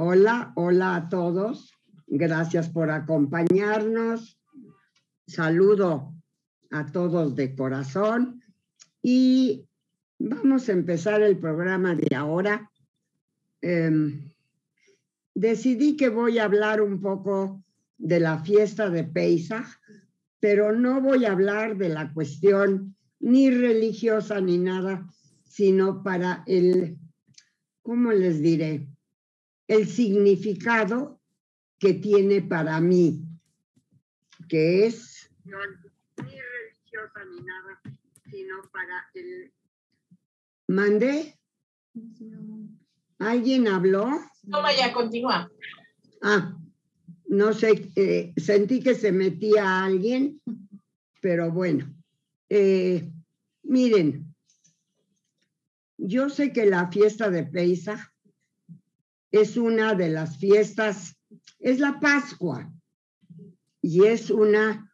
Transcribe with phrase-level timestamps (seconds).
[0.00, 1.72] Hola, hola a todos.
[2.06, 4.40] Gracias por acompañarnos.
[5.26, 6.14] Saludo
[6.70, 8.40] a todos de corazón
[9.02, 9.66] y
[10.20, 12.70] vamos a empezar el programa de ahora.
[13.60, 14.30] Em,
[15.34, 17.64] decidí que voy a hablar un poco
[17.96, 19.66] de la fiesta de Pesach,
[20.38, 25.08] pero no voy a hablar de la cuestión ni religiosa ni nada,
[25.42, 26.98] sino para el,
[27.82, 28.86] ¿cómo les diré?
[29.68, 31.20] El significado
[31.78, 33.22] que tiene para mí,
[34.48, 37.80] que es ni religiosa ni nada,
[38.30, 39.52] sino para el...
[40.66, 41.38] ¿Mandé?
[43.18, 44.10] ¿Alguien habló?
[44.44, 45.50] No, ya, continúa.
[46.22, 46.56] Ah,
[47.28, 50.40] no sé, eh, sentí que se metía alguien,
[51.20, 51.94] pero bueno.
[52.48, 53.10] Eh,
[53.62, 54.34] miren,
[55.98, 58.12] yo sé que la fiesta de Peisa
[59.30, 61.16] es una de las fiestas,
[61.58, 62.72] es la Pascua,
[63.82, 64.92] y es una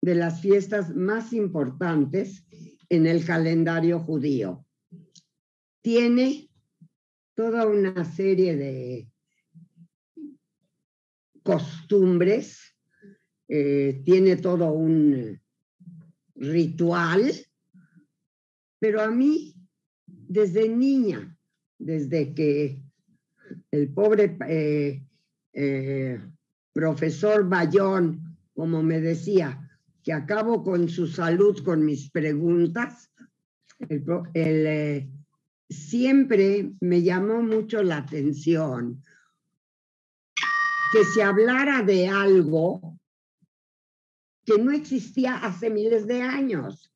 [0.00, 2.44] de las fiestas más importantes
[2.88, 4.64] en el calendario judío.
[5.82, 6.50] Tiene
[7.34, 9.08] toda una serie de
[11.42, 12.74] costumbres,
[13.48, 15.40] eh, tiene todo un
[16.34, 17.32] ritual,
[18.78, 19.54] pero a mí,
[20.06, 21.36] desde niña,
[21.78, 22.85] desde que
[23.70, 25.02] el pobre eh,
[25.52, 26.20] eh,
[26.72, 29.62] profesor Bayón, como me decía,
[30.02, 33.10] que acabo con su salud con mis preguntas,
[35.68, 39.02] siempre me llamó mucho la atención
[40.92, 42.98] que se hablara de algo
[44.44, 46.90] que no existía hace miles de años.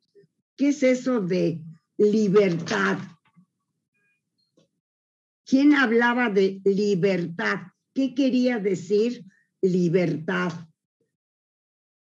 [0.57, 1.61] ¿Qué es eso de
[1.99, 2.99] libertad?
[5.51, 7.73] ¿Quién hablaba de libertad?
[7.93, 9.25] ¿Qué quería decir
[9.61, 10.53] libertad?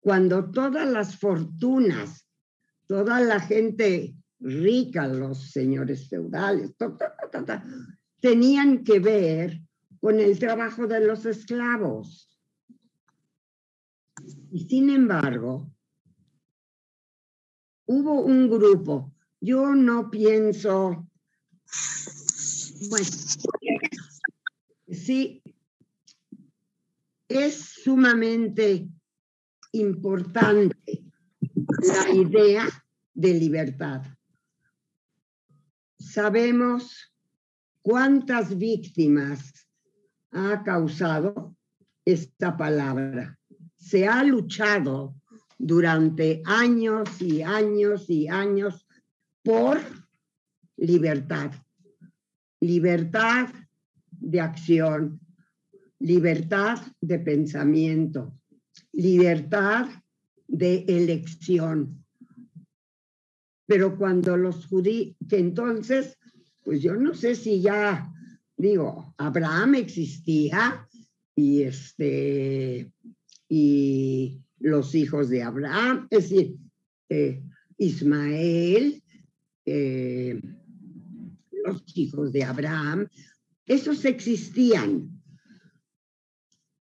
[0.00, 2.28] Cuando todas las fortunas,
[2.88, 6.74] toda la gente rica, los señores feudales,
[8.18, 9.60] tenían que ver
[10.00, 12.40] con el trabajo de los esclavos.
[14.50, 15.70] Y sin embargo,
[17.86, 21.08] hubo un grupo, yo no pienso,
[22.88, 23.06] bueno,
[24.88, 25.42] sí,
[27.28, 28.88] es sumamente
[29.72, 31.04] importante
[31.80, 32.68] la idea
[33.14, 34.02] de libertad.
[35.98, 37.12] Sabemos
[37.82, 39.52] cuántas víctimas
[40.30, 41.56] ha causado
[42.04, 43.38] esta palabra.
[43.76, 45.14] Se ha luchado
[45.58, 48.86] durante años y años y años
[49.42, 49.80] por
[50.76, 51.50] libertad.
[52.60, 53.48] Libertad
[54.10, 55.20] de acción,
[55.98, 58.38] libertad de pensamiento,
[58.92, 59.88] libertad
[60.46, 62.04] de elección.
[63.66, 66.16] Pero cuando los judíos, que entonces,
[66.64, 68.12] pues yo no sé si ya
[68.58, 70.86] digo, Abraham existía
[71.34, 72.92] y este
[73.48, 76.56] y los hijos de Abraham, es decir,
[77.08, 77.42] eh,
[77.78, 79.02] Ismael,
[79.64, 80.40] eh,
[81.68, 83.08] los hijos de Abraham,
[83.66, 85.22] esos existían,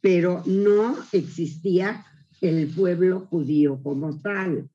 [0.00, 2.04] pero no existía
[2.40, 4.70] el pueblo judío como tal.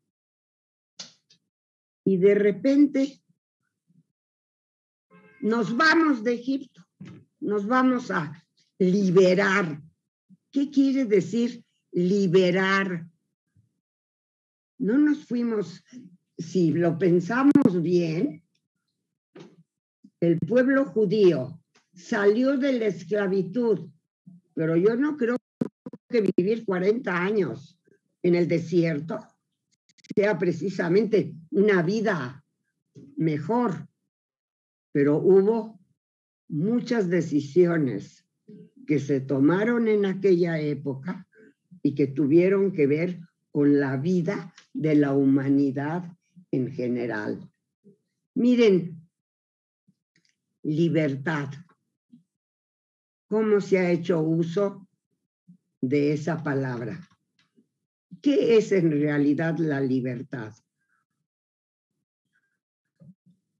[2.04, 3.22] Y de repente
[5.42, 6.90] nos vamos de Egipto
[7.40, 8.46] nos vamos a
[8.78, 9.82] liberar.
[10.52, 13.08] ¿Qué quiere decir liberar?
[14.78, 15.84] No nos fuimos,
[16.38, 18.44] si lo pensamos bien,
[20.22, 21.60] el pueblo judío
[21.94, 23.90] salió de la esclavitud,
[24.54, 25.38] pero yo no creo
[26.10, 27.80] que vivir 40 años
[28.24, 29.20] en el desierto
[30.16, 32.44] sea precisamente una vida
[33.16, 33.88] mejor,
[34.92, 35.80] pero hubo
[36.50, 38.26] muchas decisiones
[38.88, 41.28] que se tomaron en aquella época
[41.84, 43.20] y que tuvieron que ver
[43.52, 46.12] con la vida de la humanidad
[46.52, 47.50] en general.
[48.34, 48.99] Miren,
[50.64, 51.50] libertad.
[53.28, 54.88] ¿Cómo se ha hecho uso
[55.82, 57.00] de esa palabra?
[58.22, 60.54] ¿Qué es en realidad la libertad?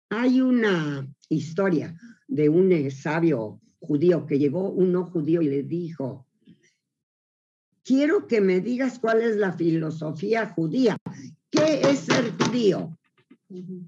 [0.10, 1.96] Hay una historia
[2.28, 6.28] de un sabio judío que llegó uno judío y le dijo,
[7.84, 10.98] quiero que me digas cuál es la filosofía judía.
[11.50, 12.98] ¿Qué es ser judío?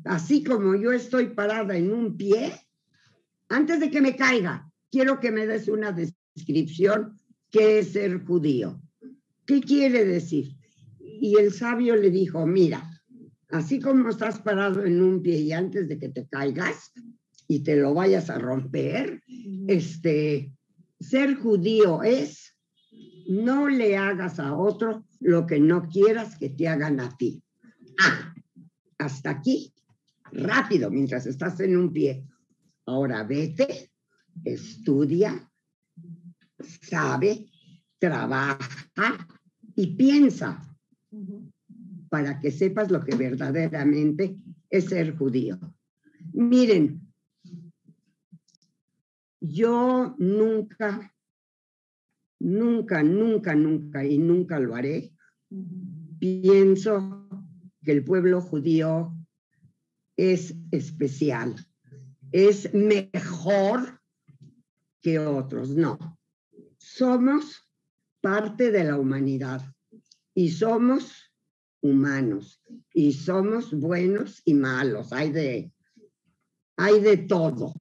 [0.05, 2.53] Así como yo estoy parada en un pie,
[3.51, 7.18] antes de que me caiga, quiero que me des una descripción
[7.50, 8.81] qué es ser judío.
[9.45, 10.56] ¿Qué quiere decir?
[11.00, 12.89] Y el sabio le dijo, mira,
[13.50, 16.94] así como estás parado en un pie y antes de que te caigas
[17.48, 19.21] y te lo vayas a romper,
[19.68, 20.53] este,
[21.00, 22.56] ser judío es
[23.27, 27.44] no le hagas a otro lo que no quieras que te hagan a ti.
[28.00, 28.33] Ah,
[28.98, 29.74] hasta aquí,
[30.31, 32.25] rápido, mientras estás en un pie.
[32.91, 33.89] Ahora vete,
[34.43, 35.49] estudia,
[36.81, 37.49] sabe,
[37.97, 39.27] trabaja
[39.77, 40.61] y piensa
[42.09, 44.35] para que sepas lo que verdaderamente
[44.69, 45.57] es ser judío.
[46.33, 47.13] Miren,
[49.39, 51.15] yo nunca,
[52.39, 55.13] nunca, nunca, nunca y nunca lo haré.
[56.19, 57.29] Pienso
[57.85, 59.15] que el pueblo judío
[60.17, 61.55] es especial,
[62.31, 64.01] es mejor
[65.01, 65.69] que otros.
[65.69, 66.19] No,
[66.77, 67.63] somos
[68.21, 69.61] parte de la humanidad
[70.33, 71.31] y somos
[71.81, 72.61] humanos
[72.93, 75.11] y somos buenos y malos.
[75.13, 75.73] Hay de,
[76.77, 77.73] hay de todo.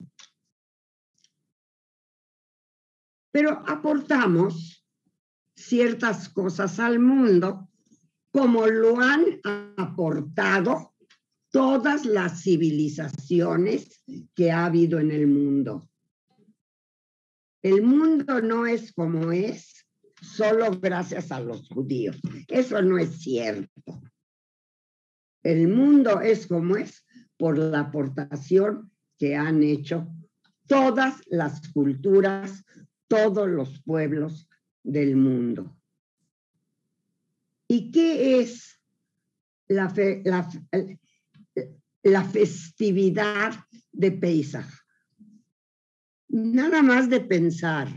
[3.33, 4.85] Pero aportamos
[5.55, 7.69] ciertas cosas al mundo
[8.33, 9.41] como lo han
[9.77, 10.90] aportado
[11.51, 14.03] todas las civilizaciones
[14.35, 15.89] que ha habido en el mundo.
[17.63, 19.87] El mundo no es como es
[20.23, 22.19] solo gracias a los judíos.
[22.49, 24.03] Eso no es cierto.
[25.43, 27.05] El mundo es como es
[27.37, 30.09] por la aportación que han hecho
[30.67, 32.65] todas las culturas,
[33.09, 34.49] todos los pueblos
[34.83, 35.77] del mundo.
[37.67, 38.81] ¿Y qué es
[39.69, 39.93] la,
[40.25, 40.49] la,
[42.25, 43.55] festividad
[43.93, 44.67] de Pesach?
[46.29, 47.89] Nada más de pensar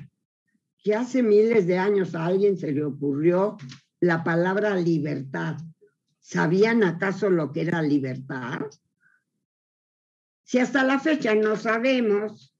[0.84, 3.58] que hace miles de años a alguien se le ocurrió
[4.00, 5.58] la palabra libertad.
[6.20, 8.62] ¿Sabían acaso lo que era libertad?
[10.44, 12.54] Si hasta la fecha no sabemos,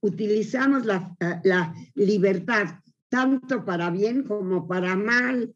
[0.00, 5.54] utilizamos la, la libertad tanto para bien como para mal.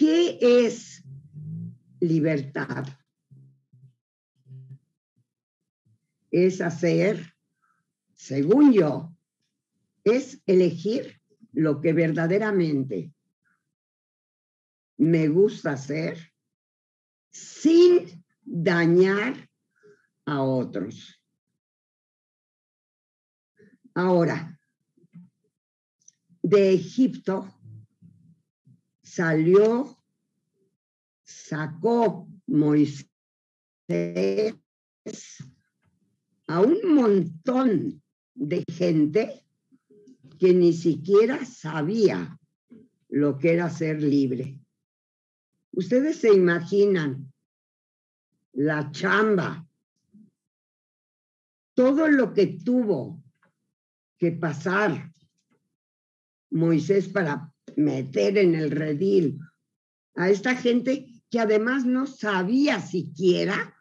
[0.00, 1.04] ¿Qué es
[2.00, 2.86] libertad?
[6.30, 7.34] Es hacer,
[8.14, 9.14] según yo,
[10.02, 11.20] es elegir
[11.52, 13.12] lo que verdaderamente
[14.96, 16.32] me gusta hacer
[17.30, 19.50] sin dañar
[20.24, 21.22] a otros.
[23.92, 24.58] Ahora,
[26.42, 27.59] de Egipto
[29.10, 29.98] salió,
[31.24, 33.06] sacó Moisés
[36.46, 38.02] a un montón
[38.34, 39.44] de gente
[40.38, 42.38] que ni siquiera sabía
[43.08, 44.60] lo que era ser libre.
[45.72, 47.32] Ustedes se imaginan
[48.52, 49.66] la chamba,
[51.74, 53.20] todo lo que tuvo
[54.18, 55.12] que pasar
[56.50, 59.40] Moisés para meter en el redil
[60.14, 63.76] a esta gente que además no sabía siquiera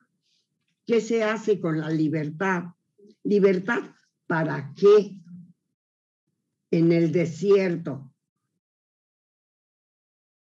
[0.85, 2.63] qué se hace con la libertad.
[3.23, 3.83] ¿Libertad
[4.27, 5.21] para qué?
[6.71, 8.13] En el desierto.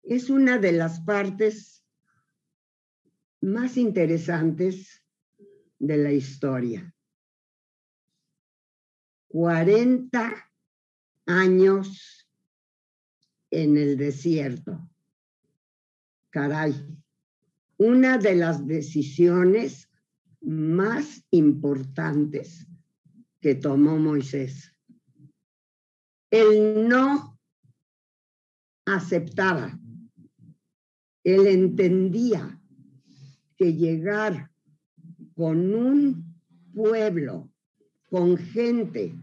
[0.03, 1.85] Es una de las partes
[3.41, 5.03] más interesantes
[5.79, 6.93] de la historia.
[9.29, 10.51] 40
[11.27, 12.26] años
[13.51, 14.89] en el desierto.
[16.31, 16.75] Caray,
[17.79, 19.89] una de las decisiones
[20.41, 22.67] más importantes
[23.41, 24.73] que tomó Moisés.
[26.31, 27.39] Él no
[28.85, 29.79] aceptaba,
[31.25, 32.61] él entendía
[33.57, 34.51] que llegar
[35.35, 36.41] con un
[36.75, 37.51] pueblo,
[38.11, 39.15] con gente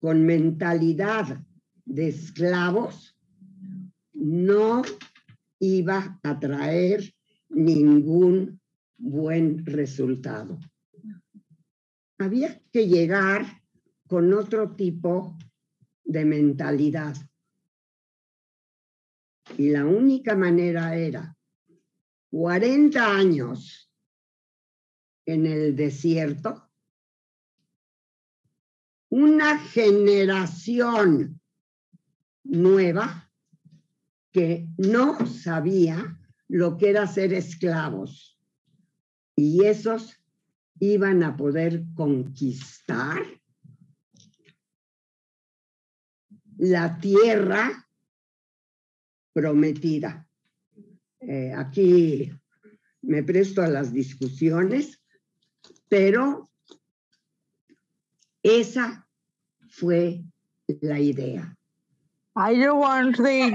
[0.00, 1.44] con mentalidad
[1.84, 3.17] de esclavos
[4.18, 4.82] no
[5.60, 7.14] iba a traer
[7.48, 8.60] ningún
[8.96, 10.58] buen resultado.
[12.18, 13.62] Había que llegar
[14.08, 15.38] con otro tipo
[16.04, 17.16] de mentalidad.
[19.56, 21.36] Y la única manera era
[22.30, 23.90] 40 años
[25.26, 26.68] en el desierto
[29.10, 31.40] una generación
[32.44, 33.27] nueva
[34.38, 36.16] que no sabía
[36.46, 38.38] lo que era ser esclavos.
[39.34, 40.16] Y esos
[40.78, 43.20] iban a poder conquistar
[46.56, 47.88] la tierra
[49.32, 50.28] prometida.
[51.18, 52.30] Eh, aquí
[53.02, 55.02] me presto a las discusiones,
[55.88, 56.48] pero
[58.44, 59.08] esa
[59.68, 60.22] fue
[60.80, 61.57] la idea.
[62.40, 63.50] I don't want to say,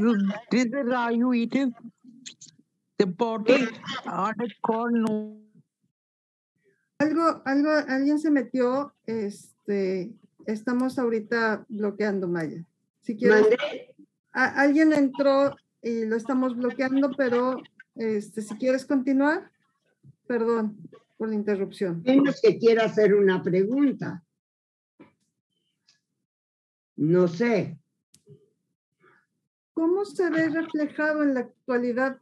[0.52, 1.70] did the Rayu eat it?
[2.98, 3.68] The body
[4.06, 5.06] on the corn.
[7.00, 10.12] Algo, algo, alguien se metió, este,
[10.46, 12.66] estamos ahorita bloqueando Maya.
[13.02, 13.48] Si quieres,
[14.34, 17.62] a- alguien entró y lo estamos bloqueando, pero
[17.96, 19.50] este, si quieres continuar,
[20.28, 20.78] perdón
[21.18, 22.02] por la interrupción.
[22.06, 24.24] Menos que quiera hacer una pregunta.
[26.98, 27.80] No sé.
[29.74, 32.22] ¿Cómo se ve reflejado en la actualidad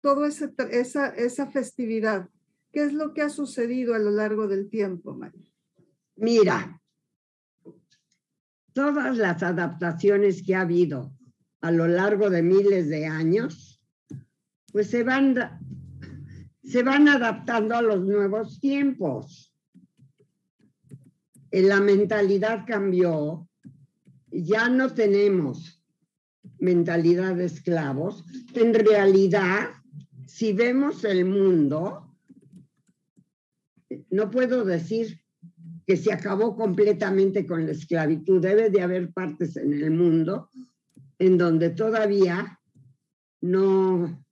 [0.00, 2.28] toda esa, esa, festividad?
[2.72, 5.38] ¿Qué es lo que ha sucedido a lo largo del tiempo, Maya?
[6.16, 6.80] Mira,
[8.72, 11.12] todas las adaptaciones que ha habido
[11.60, 13.84] a lo largo de miles de años,
[14.72, 15.34] pues se van,
[16.62, 19.54] se van adaptando a los nuevos tiempos.
[21.50, 23.46] Eh, La mentalidad cambió,
[24.30, 25.79] ya no tenemos
[26.60, 28.24] mentalidad de esclavos.
[28.54, 29.70] En realidad,
[30.26, 32.16] si vemos el mundo,
[34.10, 35.20] no puedo decir
[35.86, 38.40] que se acabó completamente con la esclavitud.
[38.40, 40.48] Debe de haber partes en el mundo
[41.18, 42.60] en donde todavía
[43.40, 44.24] no,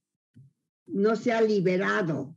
[0.87, 2.37] no se ha liberado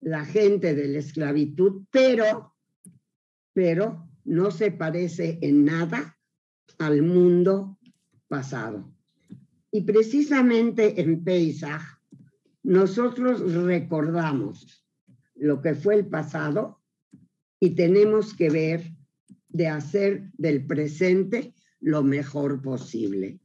[0.00, 2.54] la gente de la esclavitud, pero,
[3.52, 6.16] pero no se parece en nada
[6.78, 7.75] al mundo
[8.28, 8.92] pasado.
[9.70, 11.82] Y precisamente en Pesach,
[12.62, 14.84] nosotros recordamos
[15.34, 16.80] lo que fue el pasado
[17.60, 18.92] y tenemos que ver
[19.48, 23.38] de hacer del presente lo mejor posible.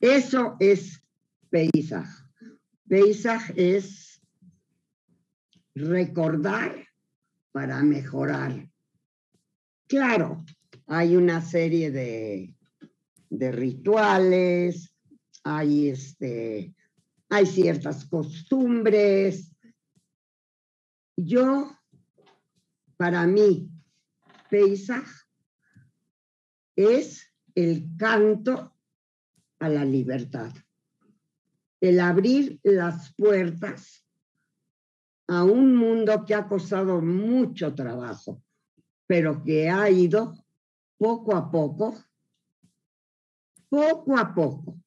[0.00, 1.02] Eso es
[1.50, 2.08] Pesach.
[2.88, 4.20] Pesach es
[5.74, 6.86] recordar
[7.52, 8.68] para mejorar.
[9.86, 10.44] Claro,
[10.86, 12.54] hay una serie de,
[13.30, 14.94] de rituales,
[15.44, 16.74] hay, este,
[17.28, 19.54] hay ciertas costumbres.
[21.16, 21.70] Yo,
[22.96, 23.70] para mí,
[24.50, 25.06] Pesach
[26.76, 28.74] es el canto
[29.58, 30.52] a la libertad,
[31.80, 34.06] el abrir las puertas
[35.26, 38.42] a un mundo que ha costado mucho trabajo,
[39.06, 40.34] pero que ha ido
[40.96, 41.96] poco a poco,
[43.68, 44.80] poco a poco,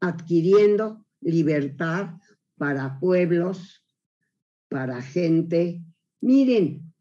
[0.00, 2.14] adquiriendo libertad
[2.56, 3.84] para pueblos,
[4.68, 5.82] para gente.
[6.20, 6.92] Miren,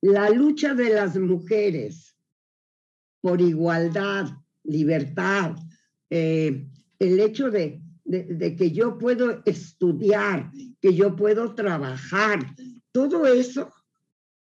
[0.00, 2.16] la lucha de las mujeres
[3.20, 4.28] por igualdad,
[4.64, 5.56] libertad,
[6.08, 6.66] eh,
[6.98, 12.40] el hecho de, de, de que yo puedo estudiar, que yo puedo trabajar,
[12.92, 13.72] todo eso,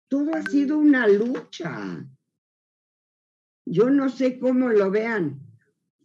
[0.08, 2.04] todo ha sido una lucha.
[3.66, 5.40] Yo no sé cómo lo vean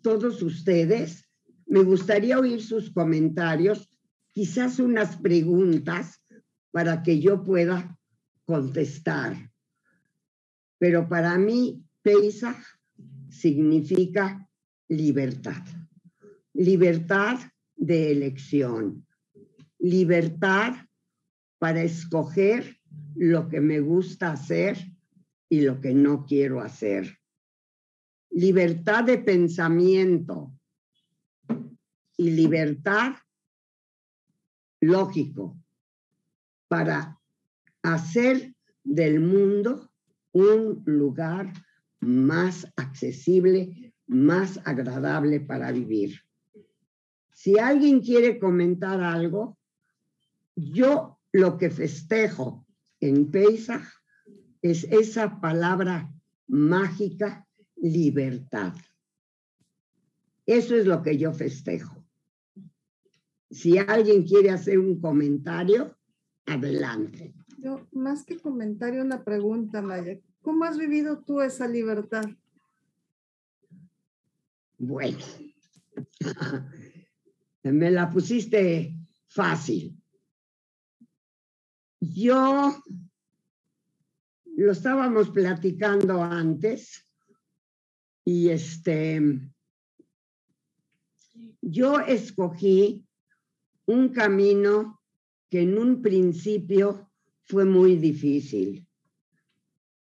[0.02, 1.26] todos ustedes.
[1.66, 3.90] Me gustaría oír sus comentarios,
[4.30, 6.22] quizás unas preguntas
[6.72, 7.98] para que yo pueda
[8.46, 9.52] contestar.
[10.78, 12.58] Pero para mí, Pesach
[13.30, 14.48] significa
[14.88, 15.64] libertad.
[16.54, 17.40] Libertad
[17.76, 19.06] de elección.
[19.78, 20.76] Libertad
[21.60, 22.78] para escoger
[23.16, 24.78] lo que me gusta hacer
[25.50, 27.19] y lo que no quiero hacer.
[28.40, 30.54] Libertad de pensamiento
[32.16, 33.16] y libertad
[34.80, 35.58] lógico
[36.70, 37.20] para
[37.84, 38.56] hacer
[38.86, 39.92] del mundo
[40.32, 41.52] un lugar
[42.00, 46.22] más accesible, más agradable para vivir.
[47.34, 49.58] Si alguien quiere comentar algo,
[50.56, 52.66] yo lo que festejo
[53.02, 53.84] en Pesach
[54.62, 56.10] es esa palabra
[56.48, 57.46] mágica,
[57.82, 58.74] libertad.
[60.46, 62.04] Eso es lo que yo festejo.
[63.52, 65.98] Si alguien quiere hacer un comentario,
[66.46, 67.34] adelante.
[67.58, 70.20] Yo, más que comentario, una pregunta, Maya.
[70.42, 72.24] ¿Cómo has vivido tú esa libertad?
[74.78, 75.20] Bueno,
[77.64, 78.96] me la pusiste
[79.28, 80.02] fácil.
[82.00, 82.82] Yo
[84.56, 87.09] lo estábamos platicando antes
[88.30, 89.20] y este,
[91.62, 93.04] yo escogí
[93.88, 95.02] un camino
[95.50, 97.10] que en un principio
[97.46, 98.88] fue muy difícil.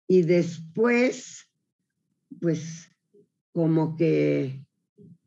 [0.07, 1.51] Y después,
[2.39, 2.89] pues,
[3.51, 4.65] como que,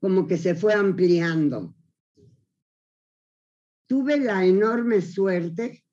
[0.01, 1.77] como que se fue ampliando.
[3.87, 5.85] Tuve la enorme suerte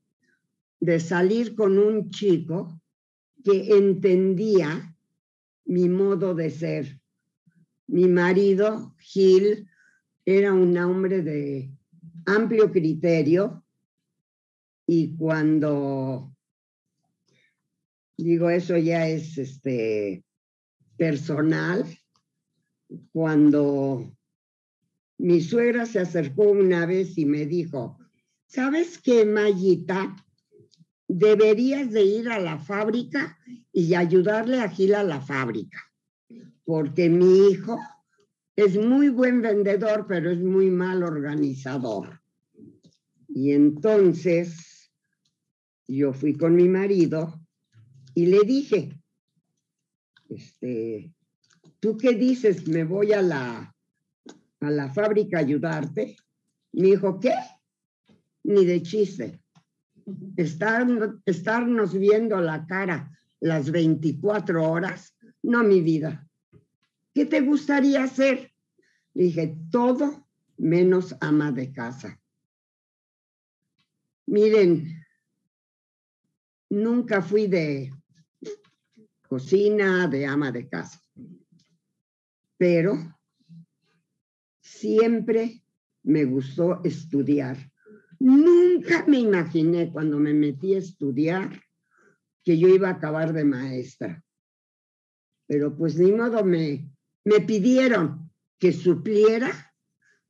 [0.79, 2.81] de salir con un chico
[3.43, 4.94] que entendía
[5.65, 6.99] mi modo de ser.
[7.87, 9.67] Mi marido, Gil,
[10.25, 11.71] era un hombre de
[12.25, 13.63] amplio criterio
[14.87, 16.35] y cuando
[18.17, 20.23] digo eso ya es este
[20.97, 21.85] personal,
[23.11, 24.15] cuando
[25.17, 27.99] mi suegra se acercó una vez y me dijo,
[28.47, 30.15] ¿sabes qué, Mayita?
[31.07, 33.37] Deberías de ir a la fábrica
[33.71, 35.79] y ayudarle a Gil a la fábrica,
[36.63, 37.79] porque mi hijo
[38.55, 42.21] es muy buen vendedor, pero es muy mal organizador.
[43.27, 44.91] Y entonces
[45.87, 47.39] yo fui con mi marido
[48.15, 48.97] y le dije,
[50.29, 51.13] este,
[51.79, 52.67] ¿tú qué dices?
[52.67, 53.75] ¿Me voy a la,
[54.61, 56.15] a la fábrica a ayudarte?
[56.71, 57.33] Me dijo, ¿qué?
[58.43, 59.44] Ni de chiste.
[60.37, 60.87] Estar,
[61.25, 66.27] estarnos viendo la cara las 24 horas, no mi vida.
[67.13, 68.51] ¿Qué te gustaría hacer?
[69.13, 72.19] Dije, todo menos ama de casa.
[74.27, 75.05] Miren,
[76.69, 77.93] nunca fui de
[79.27, 81.01] cocina, de ama de casa,
[82.57, 82.97] pero
[84.61, 85.63] siempre
[86.03, 87.57] me gustó estudiar.
[88.25, 91.61] Nunca me imaginé cuando me metí a estudiar
[92.43, 94.23] que yo iba a acabar de maestra.
[95.45, 96.89] Pero pues ni modo me,
[97.23, 99.51] me pidieron que supliera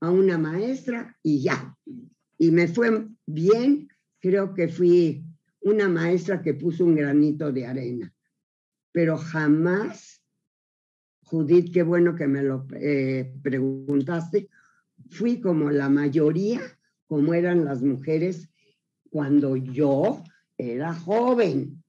[0.02, 1.74] a una maestra y ya.
[2.38, 3.88] Y me fue bien,
[4.20, 5.24] creo que fui
[5.62, 8.14] una maestra que puso un granito de arena.
[8.92, 10.22] Pero jamás,
[11.22, 14.50] Judith, qué bueno que me lo eh, preguntaste,
[15.12, 16.60] fui como la mayoría,
[17.08, 18.50] como eran las mujeres
[19.10, 20.24] cuando yo
[20.58, 21.84] era joven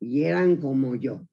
[0.00, 1.26] y eran como yo.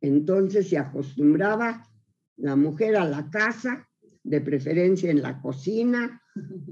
[0.00, 1.88] Entonces se acostumbraba
[2.36, 3.88] la mujer a la casa,
[4.22, 6.20] de preferencia en la cocina,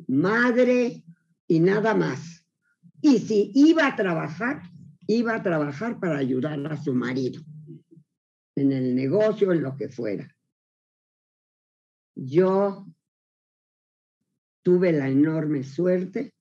[0.08, 1.04] madre
[1.46, 2.44] y nada más.
[3.00, 4.62] Y si iba a trabajar,
[5.06, 7.40] iba a trabajar para ayudar a su marido,
[8.56, 10.28] en el negocio, en lo que fuera.
[12.16, 12.86] Yo
[14.64, 16.34] tuve la enorme suerte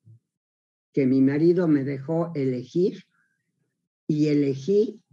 [0.93, 3.03] que mi marido me dejó elegir
[4.07, 5.03] y elegí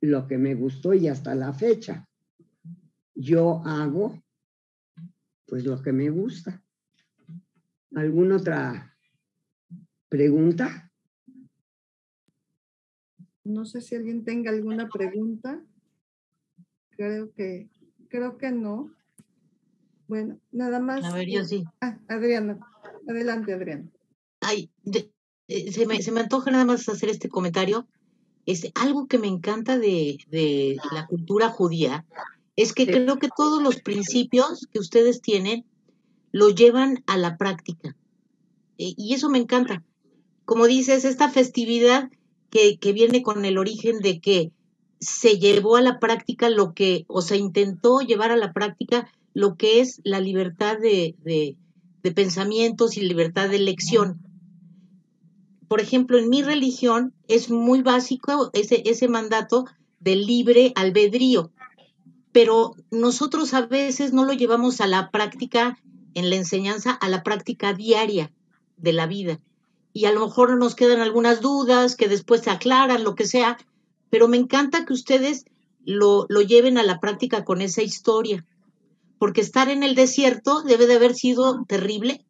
[0.00, 2.06] lo que me gustó y hasta la fecha
[3.14, 4.22] yo hago
[5.46, 6.62] pues lo que me gusta.
[7.94, 8.96] ¿Alguna otra
[10.08, 10.90] pregunta?
[13.42, 15.60] No sé si alguien tenga alguna pregunta.
[16.90, 17.68] Creo que,
[18.08, 18.94] creo que no.
[20.10, 21.04] Bueno, nada más.
[21.04, 21.64] A ver, yo sí.
[21.80, 22.58] Ah, Adriana.
[23.08, 23.88] Adelante, Adriana.
[24.40, 24.70] Ay,
[25.46, 27.86] eh, se, me, se me antoja nada más hacer este comentario.
[28.44, 32.04] Es algo que me encanta de, de la cultura judía
[32.56, 35.64] es que creo que todos los principios que ustedes tienen
[36.30, 37.96] lo llevan a la práctica.
[38.76, 39.82] E, y eso me encanta.
[40.44, 42.10] Como dices, esta festividad
[42.50, 44.52] que, viene con el origen de que
[44.98, 49.56] se llevó a la práctica lo que, o se intentó llevar a la práctica lo
[49.56, 51.14] que es la libertad de,
[52.02, 54.20] de pensamientos y libertad de elección.
[55.68, 59.66] Por ejemplo, en mi religión es muy básico ese, ese mandato
[60.00, 61.52] del libre albedrío
[62.32, 65.78] pero nosotros a veces no lo llevamos a la práctica
[66.14, 68.32] en la enseñanza, a la práctica diaria
[68.76, 69.40] de la vida.
[69.92, 73.58] Y a lo mejor nos quedan algunas dudas que después se aclaran, lo que sea,
[74.10, 75.44] pero me encanta que ustedes
[75.84, 78.44] lo, lo lleven a la práctica con esa historia,
[79.20, 82.24] porque estar en el desierto debe de haber sido terrible.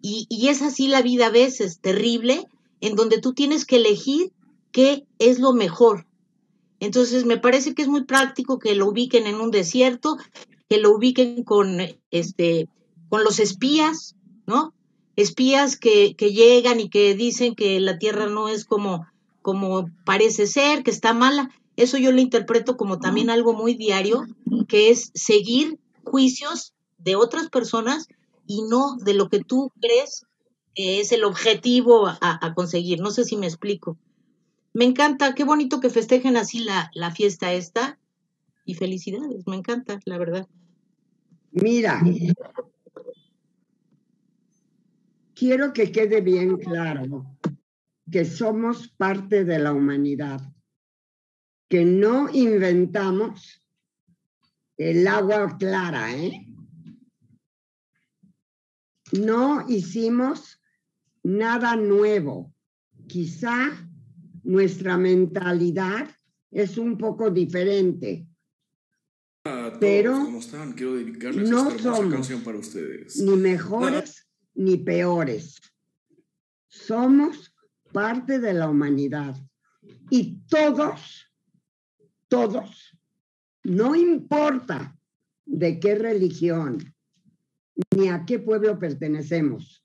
[0.00, 2.46] Y, y es así la vida a veces, terrible,
[2.80, 4.32] en donde tú tienes que elegir
[4.72, 6.06] qué es lo mejor,
[6.80, 10.16] entonces, me parece que es muy práctico que lo ubiquen en un desierto,
[10.68, 11.78] que lo ubiquen con,
[12.10, 12.68] este,
[13.10, 14.72] con los espías, ¿no?
[15.14, 19.06] Espías que, que llegan y que dicen que la tierra no es como,
[19.42, 21.50] como parece ser, que está mala.
[21.76, 24.24] Eso yo lo interpreto como también algo muy diario,
[24.68, 28.08] que es seguir juicios de otras personas
[28.46, 30.26] y no de lo que tú crees
[30.74, 33.00] que es el objetivo a, conseguir.
[33.00, 33.98] No sé si me explico.
[34.72, 37.98] Me encanta, qué bonito que festejen así la, la fiesta esta.
[38.64, 40.48] Y felicidades, me encanta, la verdad.
[41.50, 42.00] Mira,
[45.34, 47.26] quiero que quede bien claro
[48.10, 50.40] que somos parte de la humanidad,
[51.68, 53.59] que no inventamos
[54.80, 56.46] el agua clara, ¿eh?
[59.12, 60.58] No hicimos
[61.22, 62.54] nada nuevo.
[63.06, 63.72] Quizá
[64.42, 66.08] nuestra mentalidad
[66.50, 68.26] es un poco diferente.
[69.78, 70.72] pero ¿cómo están?
[70.72, 73.18] Quiero dedicarles no esta somos canción para ustedes.
[73.18, 75.60] ni mejores ni peores.
[76.68, 77.54] Somos
[77.92, 79.36] parte de la humanidad.
[80.08, 81.26] Y todos,
[82.28, 82.98] todos,
[83.70, 84.98] no importa
[85.46, 86.92] de qué religión
[87.96, 89.84] ni a qué pueblo pertenecemos,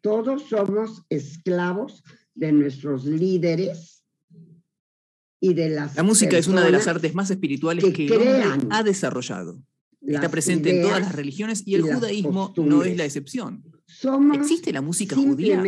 [0.00, 4.04] todos somos esclavos de nuestros líderes
[5.40, 8.84] y de las La música es una de las artes más espirituales que crean ha
[8.84, 9.60] desarrollado.
[10.06, 13.64] Está presente en todas las religiones y el judaísmo no es la excepción.
[13.86, 15.60] Somos ¿Existe la música judía?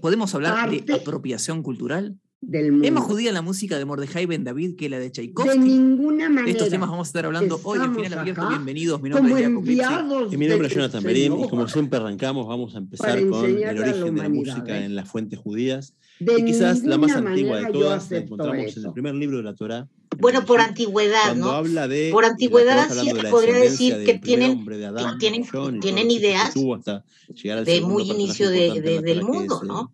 [0.00, 2.18] ¿Podemos hablar de apropiación cultural?
[2.46, 2.86] Del mundo.
[2.86, 5.58] ¿Es más judía la música de Mordejai Ben David que la de de Tchaikovsky?
[5.58, 6.44] ninguna manera.
[6.46, 8.48] De estos temas vamos a estar hablando hoy en Final Abierto.
[8.48, 11.98] Bienvenidos, mi nombre como es Jacob Y mi nombre es Jonathan Merín y como siempre
[11.98, 14.84] arrancamos, vamos a empezar con el la origen de la música ¿eh?
[14.84, 15.94] en las fuentes judías.
[16.20, 19.42] De y quizás la más antigua de todas la encontramos en el primer libro de
[19.42, 19.88] la Torá.
[20.18, 21.52] Bueno, por antigüedad, Cuando ¿no?
[21.52, 25.80] habla de Por antigüedad sí de podría decir que tienen- hombre de Adán, tienen- John,
[25.80, 29.92] tienen ideas de muy inicio de- de- del mundo, es, eh, ¿no?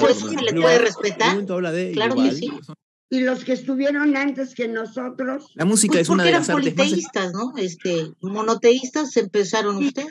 [0.00, 1.30] pues como sí, el se le puede respetar.
[1.32, 2.50] momento habla de Claro que sí.
[3.10, 6.40] Y los que estuvieron antes que nosotros, La música Pues es una porque de eran
[6.40, 7.52] las artes más politeístas, ¿no?
[7.56, 10.08] Este, monoteístas empezaron ustedes.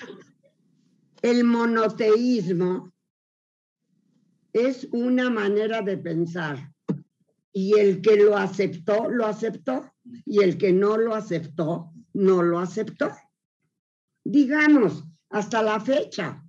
[1.22, 2.92] el monoteísmo
[4.54, 6.72] es una manera de pensar.
[7.54, 9.94] Y el que lo aceptó, lo aceptó.
[10.26, 13.12] Y el que no lo aceptó, no lo aceptó.
[14.24, 16.44] Digamos, hasta la fecha.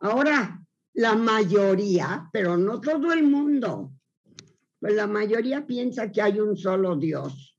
[0.00, 0.60] Ahora,
[0.94, 3.92] la mayoría, pero no todo el mundo,
[4.78, 7.56] pues la mayoría piensa que hay un solo Dios.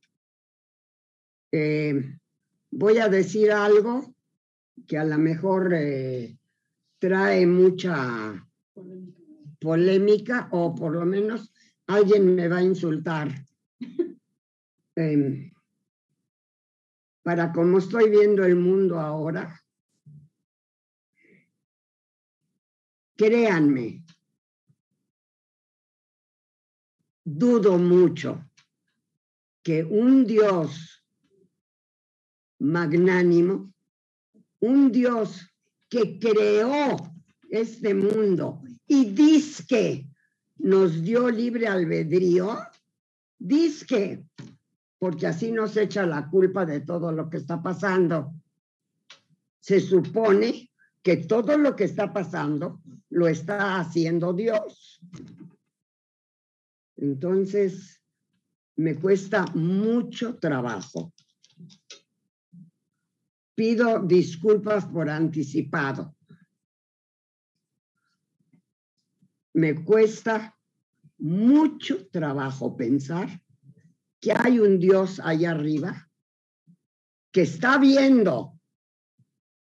[1.52, 2.18] Eh,
[2.72, 4.16] voy a decir algo
[4.88, 6.38] que a lo mejor eh,
[7.00, 8.46] trae mucha
[9.66, 11.52] polémica o por lo menos
[11.88, 13.28] alguien me va a insultar.
[14.98, 15.52] Em,
[17.22, 19.62] para como estoy viendo el mundo ahora,
[23.18, 24.06] créanme,
[27.26, 28.50] dudo mucho
[29.62, 31.04] que un Dios
[32.60, 33.74] magnánimo,
[34.62, 35.46] un Dios
[35.90, 37.15] que creó
[37.56, 39.14] este mundo y
[39.68, 40.08] que
[40.58, 42.58] nos dio libre albedrío,
[43.84, 44.24] que
[44.98, 48.34] porque así nos echa la culpa de todo lo que está pasando.
[49.60, 50.72] Se supone
[51.04, 55.00] que todo lo que está pasando lo está haciendo Dios.
[56.98, 58.02] Entonces,
[58.78, 61.14] me cuesta mucho trabajo.
[63.54, 66.16] Pido disculpas por anticipado.
[69.56, 70.60] Me cuesta
[71.18, 73.42] mucho trabajo pensar
[74.20, 76.12] que hay un Dios allá arriba
[77.32, 78.60] que está viendo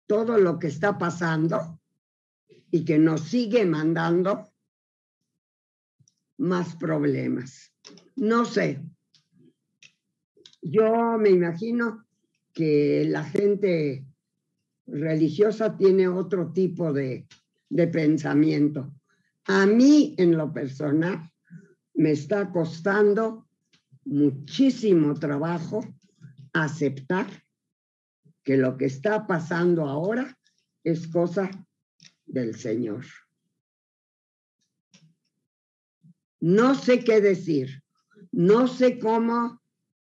[0.06, 1.80] todo lo que está pasando
[2.70, 4.52] y que nos sigue mandando
[6.36, 7.72] más problemas.
[8.14, 8.82] No sé.
[10.60, 12.04] Yo me imagino
[12.52, 14.06] que la gente
[14.86, 17.26] religiosa tiene otro tipo de,
[17.70, 18.92] de pensamiento.
[19.48, 21.32] A mí, en lo personal,
[21.94, 23.48] me está costando
[24.04, 25.84] muchísimo trabajo
[26.52, 27.26] aceptar
[28.44, 30.38] que lo que está pasando ahora
[30.84, 31.50] es cosa
[32.26, 33.06] del Señor.
[36.40, 37.82] No sé qué decir,
[38.30, 39.62] no sé cómo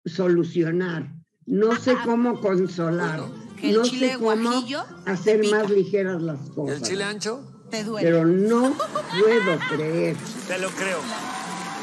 [0.05, 1.11] solucionar,
[1.47, 3.21] no sé cómo consolar,
[3.63, 4.63] no sé cómo
[5.07, 6.83] hacer más ligeras las ¿Y el cosas.
[6.83, 7.52] chile ancho?
[7.73, 8.07] Te duele.
[8.07, 10.15] Pero no puedo creer,
[10.47, 10.99] Te lo creo.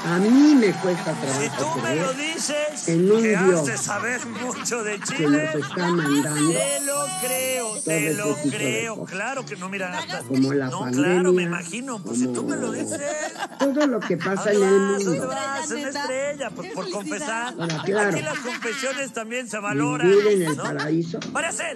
[0.05, 3.77] A mí me cuesta Si trabajo tú me lo dices, en un que has de
[3.77, 5.49] saber mucho de que Chile.
[5.53, 9.05] nos está mandando Te lo creo, te lo creo.
[9.05, 10.19] Claro que no, mira, hasta.
[10.23, 11.99] como la No, pandemia, claro, me imagino.
[12.01, 13.01] Pues si tú me lo como dices.
[13.59, 15.27] todo lo que pasa ¿A en el mundo.
[15.27, 15.69] vas?
[15.71, 17.53] Una estrella, pues por confesar.
[17.59, 18.09] Ahora, claro.
[18.15, 20.07] Aquí las confesiones también se valoran.
[20.09, 20.63] Vivir en el ¿no?
[20.63, 21.19] paraíso,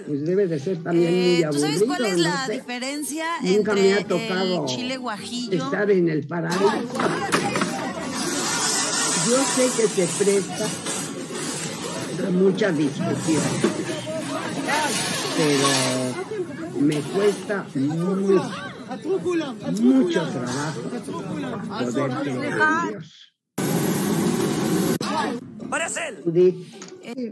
[0.06, 1.86] pues debe de ser también Eh, muy ¿Tú sabes aburrido.
[1.86, 2.52] cuál es no la sé.
[2.52, 5.64] diferencia Nunca me ha entre tocado el chile guajillo?
[5.64, 6.70] estar en el paraíso.
[9.26, 10.66] Yo sé que se presta
[12.26, 13.42] a mucha discusión,
[15.36, 15.68] pero
[16.80, 18.50] me cuesta mucho
[19.80, 20.80] mucho trabajo
[21.80, 23.32] poder creer en Dios.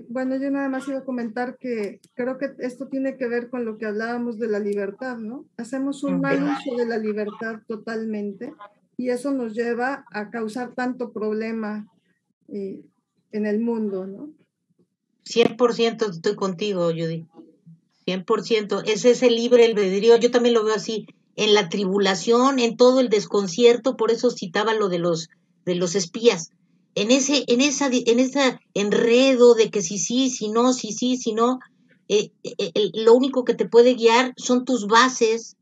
[0.08, 3.64] Bueno, yo nada más iba a comentar que creo que esto tiene que ver con
[3.64, 5.46] lo que hablábamos de la libertad, ¿no?
[5.56, 8.52] Hacemos un mal uso de la libertad totalmente
[8.96, 11.88] y eso nos lleva a causar tanto problema
[12.48, 12.80] eh,
[13.32, 14.30] en el mundo, ¿no?
[15.24, 17.26] 100% estoy contigo, Judy.
[18.06, 18.82] 100%.
[18.84, 20.16] Es ese libre albedrío.
[20.16, 21.06] Yo también lo veo así.
[21.36, 25.28] En la tribulación, en todo el desconcierto, por eso citaba lo de los,
[25.64, 26.50] de los espías.
[26.94, 31.16] En ese, en esa, en ese enredo de que si sí, si no, si sí,
[31.16, 31.60] si no,
[32.08, 35.56] eh, eh, el- lo único que te puede guiar son tus bases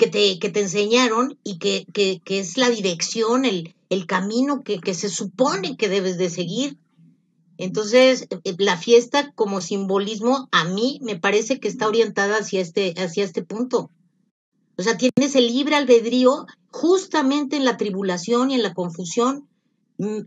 [0.00, 4.62] que te, que te enseñaron y que, que, que es la dirección, el, el camino
[4.62, 6.78] que, que se supone que debes de seguir.
[7.58, 12.94] Entonces, eh, la fiesta como simbolismo a mí me parece que está orientada hacia este,
[12.96, 13.90] hacia este punto.
[14.78, 19.50] O sea, tienes el libre albedrío justamente en la tribulación y en la confusión.
[19.98, 20.20] Mm,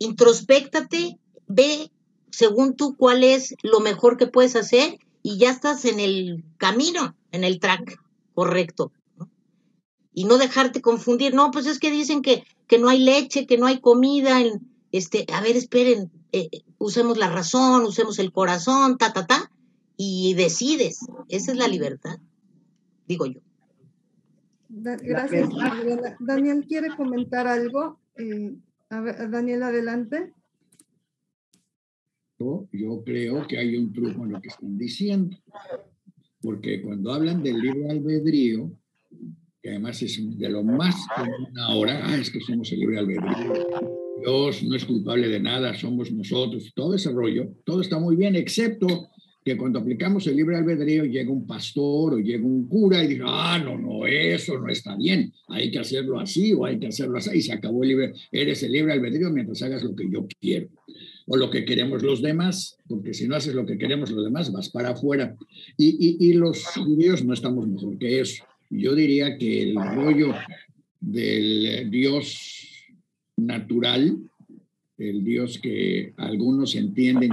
[0.00, 1.92] Introspéctate, ve
[2.32, 7.14] según tú cuál es lo mejor que puedes hacer y ya estás en el camino,
[7.30, 8.00] en el track
[8.40, 8.90] correcto.
[9.18, 9.28] ¿no?
[10.14, 11.34] Y no dejarte confundir.
[11.34, 14.40] No, pues es que dicen que, que no hay leche, que no hay comida.
[14.40, 16.48] En, este, a ver, esperen, eh,
[16.78, 19.52] usemos la razón, usemos el corazón, ta, ta, ta,
[19.98, 21.00] y decides.
[21.28, 22.18] Esa es la libertad,
[23.06, 23.40] digo yo.
[24.68, 26.16] Da- gracias, Gabriela.
[26.20, 28.00] Daniel, ¿quiere comentar algo?
[28.16, 28.54] Eh,
[28.88, 30.32] a ver, Daniel, adelante.
[32.38, 35.36] Yo, yo creo que hay un truco en lo que están diciendo,
[36.40, 38.72] porque cuando hablan del libre albedrío,
[39.62, 43.52] que además es de lo más común ahora, ah, es que somos el libre albedrío,
[44.20, 48.36] Dios no es culpable de nada, somos nosotros, todo ese rollo, todo está muy bien,
[48.36, 49.10] excepto
[49.44, 53.22] que cuando aplicamos el libre albedrío llega un pastor o llega un cura y dice,
[53.26, 57.18] ah, no, no, eso no está bien, hay que hacerlo así o hay que hacerlo
[57.18, 60.26] así, y se acabó el libre, eres el libre albedrío mientras hagas lo que yo
[60.40, 60.68] quiero
[61.32, 64.50] o lo que queremos los demás, porque si no haces lo que queremos los demás,
[64.50, 65.36] vas para afuera.
[65.76, 68.42] Y, y, y los judíos no estamos mejor que eso.
[68.68, 70.34] Yo diría que el rollo
[70.98, 72.68] del Dios
[73.36, 74.18] natural,
[74.98, 77.30] el Dios que algunos entienden,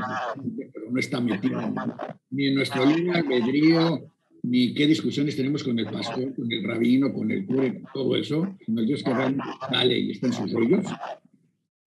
[0.71, 1.59] pero no está metido
[2.29, 4.11] ni en nuestro libre albedrío,
[4.43, 8.15] ni qué discusiones tenemos con el pastor, con el rabino, con el cura, con todo
[8.15, 10.85] eso, sino el Dios que realmente sale y está en sus rollos,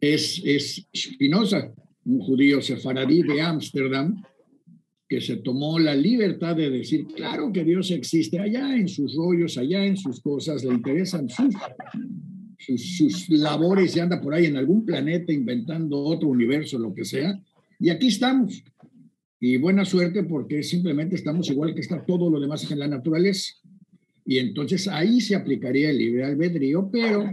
[0.01, 1.73] es, es Spinoza,
[2.05, 4.23] un judío sefaradí de Ámsterdam,
[5.09, 9.59] que se tomó la libertad de decir, claro que Dios existe allá en sus rollos,
[9.59, 11.55] allá en sus cosas, le interesan sus,
[12.59, 17.05] sus, sus labores y anda por ahí en algún planeta inventando otro universo, lo que
[17.05, 17.41] sea,
[17.81, 18.63] y aquí estamos.
[19.41, 23.55] Y buena suerte porque simplemente estamos igual que está todo lo demás en la naturaleza.
[24.27, 27.25] Y entonces ahí se aplicaría el libre albedrío, pero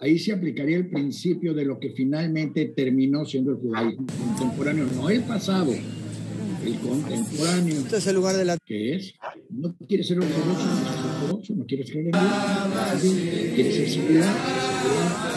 [0.00, 5.10] ahí se aplicaría el principio de lo que finalmente terminó siendo el judaísmo contemporáneo, no
[5.10, 7.80] el pasado, el contemporáneo.
[7.80, 8.56] Este es el lugar de la...
[8.64, 9.14] ¿Qué es?
[9.50, 13.88] No quieres ser ortodoxo, no quieres ser ortodoxo, no quieres creer en Dios, quieres ser
[13.88, 14.34] secular,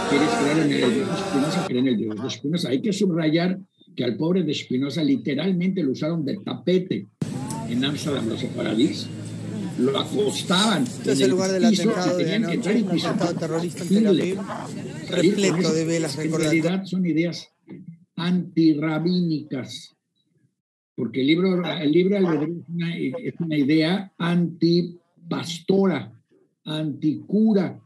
[0.09, 2.69] quieres creer en el Dios de Espinosa, creer en el Dios de Espinosa.
[2.69, 3.59] Hay que subrayar
[3.95, 7.07] que al pobre de Espinosa literalmente lo usaron de tapete
[7.69, 9.07] en Ámsterdam, los separadís
[9.77, 10.83] lo acostaban.
[10.83, 14.39] Este es el lugar del atentado de anoche, un atentado terrorista en Tel Aviv,
[15.09, 17.49] repleto de velas En realidad son ideas
[18.15, 19.95] antirrabínicas,
[20.95, 26.13] porque el libro, el libre albedrío es una, es una idea antipastora,
[26.65, 27.79] anticura,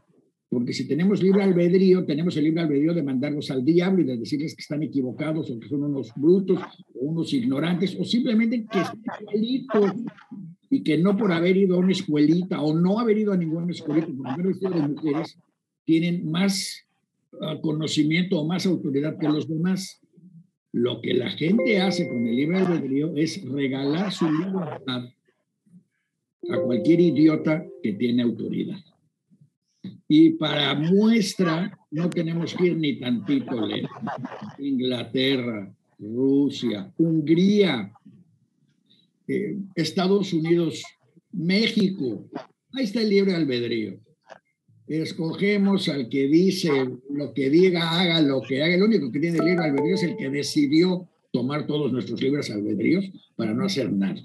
[0.50, 4.16] porque si tenemos libre albedrío, tenemos el libre albedrío de mandarlos al diablo y de
[4.16, 6.60] decirles que están equivocados o que son unos brutos
[6.94, 9.92] o unos ignorantes o simplemente que están igualitos
[10.70, 13.72] y que no por haber ido a una escuelita o no haber ido a ninguna
[13.72, 15.38] escuelita, por haber vestido de mujeres,
[15.84, 16.84] tienen más
[17.40, 20.00] ah, conocimiento o más autoridad que los demás.
[20.72, 25.04] Lo que la gente hace con el libre albedrío es regalar su libertad
[26.50, 28.78] a cualquier idiota que tiene autoridad.
[30.06, 33.90] Y para muestra, no tenemos que ir ni tantito lejos.
[34.58, 37.92] Inglaterra, Rusia, Hungría,
[39.28, 40.82] eh, Estados Unidos,
[41.32, 42.28] México.
[42.72, 44.00] Ahí está el libre albedrío.
[44.86, 46.70] Escogemos al que dice
[47.10, 48.74] lo que diga, haga lo que haga.
[48.74, 53.10] El único que tiene libre albedrío es el que decidió tomar todos nuestros libres albedríos
[53.36, 54.20] para no hacer nada.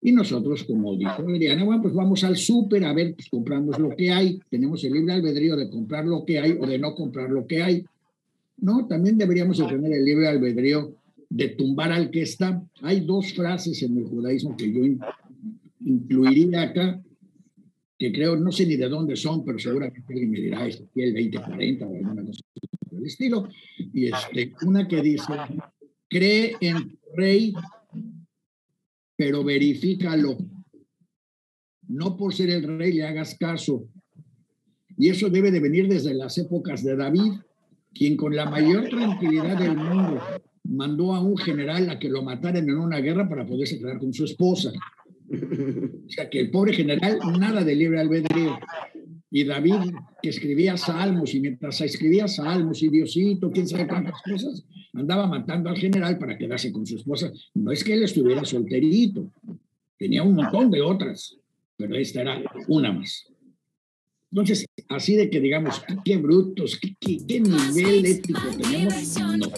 [0.00, 3.96] Y nosotros, como dijo Adriana, bueno, pues vamos al súper a ver, pues compramos lo
[3.96, 4.38] que hay.
[4.50, 7.62] Tenemos el libre albedrío de comprar lo que hay o de no comprar lo que
[7.62, 7.84] hay.
[8.58, 10.94] No, también deberíamos de tener el libre albedrío
[11.30, 12.62] de tumbar al que está.
[12.82, 15.00] Hay dos frases en el judaísmo que yo in-
[15.80, 17.02] incluiría acá.
[17.98, 21.14] que creo, no sé ni de dónde son, pero seguramente alguien me dirá, es el
[21.14, 22.40] 2040 o alguna cosa
[22.92, 23.48] del estilo.
[23.92, 25.32] Y este, una que dice,
[26.08, 27.52] cree en tu rey,
[29.16, 30.38] pero verifícalo.
[31.88, 33.88] No por ser el rey le hagas caso.
[34.96, 37.32] Y eso debe de venir desde las épocas de David,
[37.92, 40.20] quien con la mayor tranquilidad del mundo
[40.68, 44.12] mandó a un general a que lo mataran en una guerra para poderse quedar con
[44.12, 44.70] su esposa.
[45.30, 48.58] O sea que el pobre general, nada de libre albedrío.
[49.30, 54.64] Y David, que escribía salmos, y mientras escribía salmos y Diosito, quién sabe cuántas cosas,
[54.94, 57.30] andaba matando al general para quedarse con su esposa.
[57.54, 59.30] No es que él estuviera solterito,
[59.98, 61.36] tenía un montón de otras,
[61.76, 63.26] pero esta era una más.
[64.30, 69.50] Entonces, así de que digamos, qué, brutos, qué, qué, qué nivel ético tenemos, no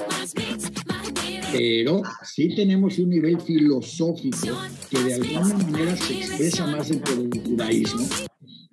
[1.52, 4.48] pero sí tenemos un nivel filosófico
[4.90, 8.06] que de alguna manera se expresa más dentro del judaísmo,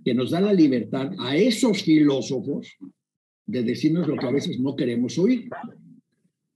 [0.04, 2.78] que nos da la libertad a esos filósofos
[3.46, 5.50] de decirnos lo que a veces no queremos oír,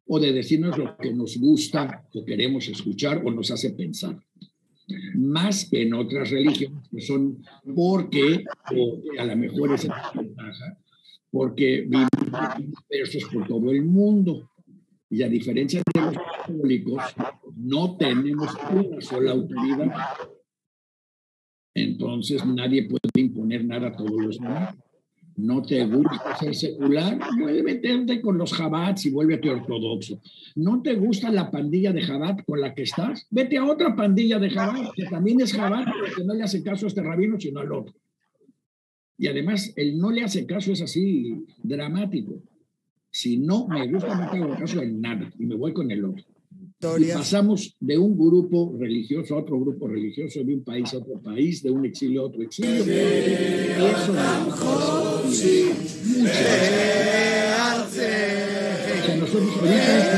[0.07, 4.19] o de decirnos lo que nos gusta o queremos escuchar o nos hace pensar.
[5.15, 7.41] Más que en otras religiones, son
[7.73, 8.43] porque,
[8.75, 9.87] o a lo mejor es
[11.31, 12.09] porque vivimos
[12.57, 14.50] dispersos por todo el mundo
[15.11, 17.03] y a diferencia de los católicos,
[17.57, 19.93] no tenemos una sola autoridad.
[21.75, 24.73] Entonces nadie puede imponer nada a todos los demás.
[25.35, 30.21] No te gusta ser secular, vuélvete con los jabats y vuélvete ortodoxo.
[30.55, 34.39] No te gusta la pandilla de jabat con la que estás, vete a otra pandilla
[34.39, 37.39] de jabat que también es jabat, pero que no le hace caso a este rabino
[37.39, 37.95] sino al otro.
[39.17, 42.41] Y además, el no le hace caso es así dramático.
[43.11, 46.23] Si no me gusta, no tengo caso en nada y me voy con el otro.
[46.99, 51.21] Y pasamos de un grupo religioso a otro grupo religioso, de un país a otro
[51.21, 52.83] país, de un exilio a otro exilio.
[52.83, 54.15] Eso o
[59.05, 60.11] sea, nosotros ahorita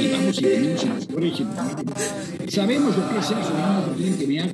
[0.00, 1.48] y vamos y venimos y nos corrigen.
[2.48, 4.52] Sabemos lo que es eso, vamos a tener que mirar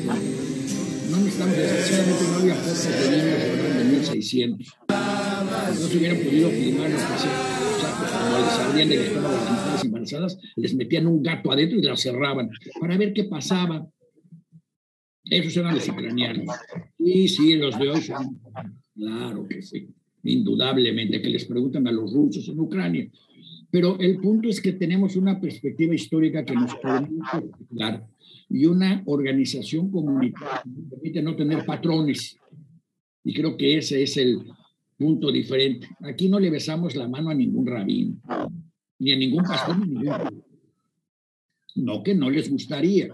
[1.15, 4.77] no necesitamos desgraciadamente no había fotos de niños de 1600.
[4.89, 9.37] No se hubieran podido filmar los que o sea, pues, como les abrían el estómago
[9.37, 12.51] a las embarazadas, les metían un gato adentro y las cerraban
[12.81, 13.87] para ver qué pasaba.
[15.25, 16.57] Esos eran los ucranianos.
[16.99, 18.41] Y sí, los de hoy son,
[18.95, 19.89] claro que sí,
[20.25, 23.09] indudablemente, que les preguntan a los rusos en Ucrania.
[23.71, 28.07] Pero el punto es que tenemos una perspectiva histórica que nos permite explicar
[28.49, 32.37] y una organización comunitaria que permite no tener patrones.
[33.25, 34.43] Y creo que ese es el
[34.99, 35.89] punto diferente.
[36.01, 38.21] Aquí no le besamos la mano a ningún rabino,
[38.99, 40.45] ni a ningún pastor, ni a ningún...
[41.77, 43.09] No que no les gustaría.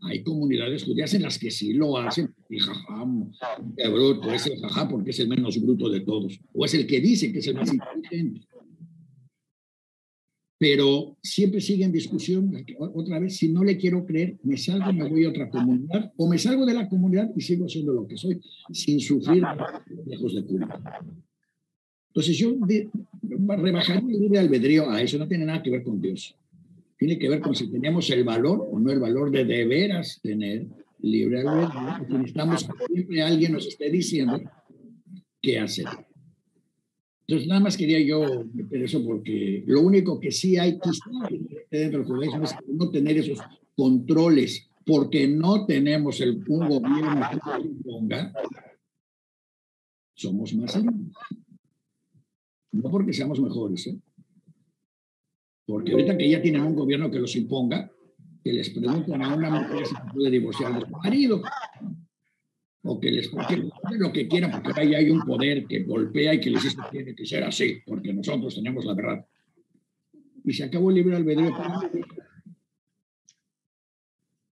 [0.00, 2.34] Hay comunidades judías en las que sí lo hacen.
[2.48, 3.06] Y jajá,
[3.76, 6.40] qué bruto, es el jajá porque es el menos bruto de todos.
[6.52, 8.48] O es el que dice que es el más inteligente
[10.58, 12.52] pero siempre sigue en discusión.
[12.78, 16.28] Otra vez, si no le quiero creer, me salgo, me voy a otra comunidad, o
[16.28, 18.40] me salgo de la comunidad y sigo siendo lo que soy,
[18.72, 19.44] sin sufrir
[20.04, 20.82] lejos de culpa.
[22.08, 22.56] Entonces yo
[23.22, 26.34] rebajar el libre albedrío a eso no tiene nada que ver con Dios.
[26.98, 30.18] Tiene que ver con si tenemos el valor o no el valor de de veras
[30.20, 30.66] tener
[31.00, 32.18] libre albedrío.
[32.18, 34.40] Necesitamos que siempre alguien nos esté diciendo
[35.40, 35.86] qué hacer.
[37.28, 40.90] Entonces, nada más quería yo meter eso porque lo único que sí hay que
[41.70, 43.38] dentro del judaísmo es no tener esos
[43.76, 48.32] controles, porque no tenemos el, un gobierno que imponga,
[50.14, 51.12] somos más libres.
[52.72, 54.00] No porque seamos mejores, ¿eh?
[55.66, 57.92] porque ahorita que ya tienen un gobierno que los imponga,
[58.42, 61.42] que les preguntan a una mujer si puede divorciar de su marido,
[62.82, 63.30] o que les
[63.98, 66.90] lo que quieran, porque ahí hay un poder que golpea y que les dice que
[66.90, 69.26] tiene que ser así, porque nosotros tenemos la verdad.
[70.44, 71.54] Y se acabó el libre albedrío.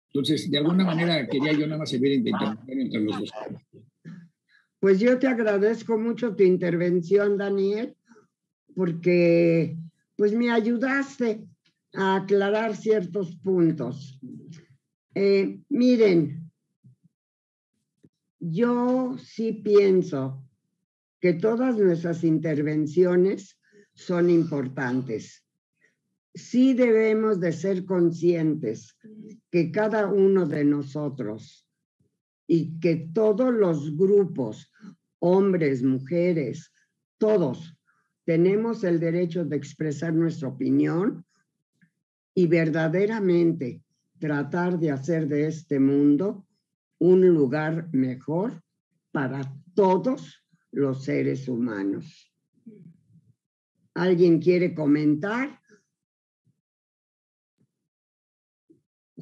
[0.08, 2.32] Entonces, de alguna manera quería yo nada más servir de
[2.68, 3.32] entre los dos.
[4.80, 7.96] Pues yo te agradezco mucho tu intervención, Daniel,
[8.76, 9.78] porque
[10.16, 11.46] pues me ayudaste
[11.94, 14.20] a aclarar ciertos puntos.
[15.16, 16.49] Eh, miren,
[18.40, 20.44] yo sí pienso
[21.20, 23.60] que todas nuestras intervenciones
[23.94, 25.46] son importantes.
[26.34, 28.98] Sí debemos de ser conscientes
[29.52, 31.68] que cada uno de nosotros
[32.48, 34.72] y que todos los grupos,
[35.20, 36.72] hombres, mujeres,
[37.18, 37.78] todos,
[38.24, 41.26] tenemos el derecho de expresar nuestra opinión
[42.34, 43.84] y verdaderamente
[44.18, 46.46] tratar de hacer de este mundo
[47.00, 48.62] un lugar mejor
[49.12, 49.42] para
[49.74, 52.32] todos los seres humanos.
[53.96, 55.60] ¿Alguien quiere comentar?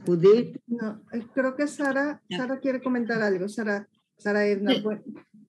[0.06, 0.58] Judith.
[0.68, 3.48] No, eh, creo que Sara, Sara quiere comentar algo.
[3.48, 4.74] Sara, Sara Edna.
[4.84, 5.02] Pues,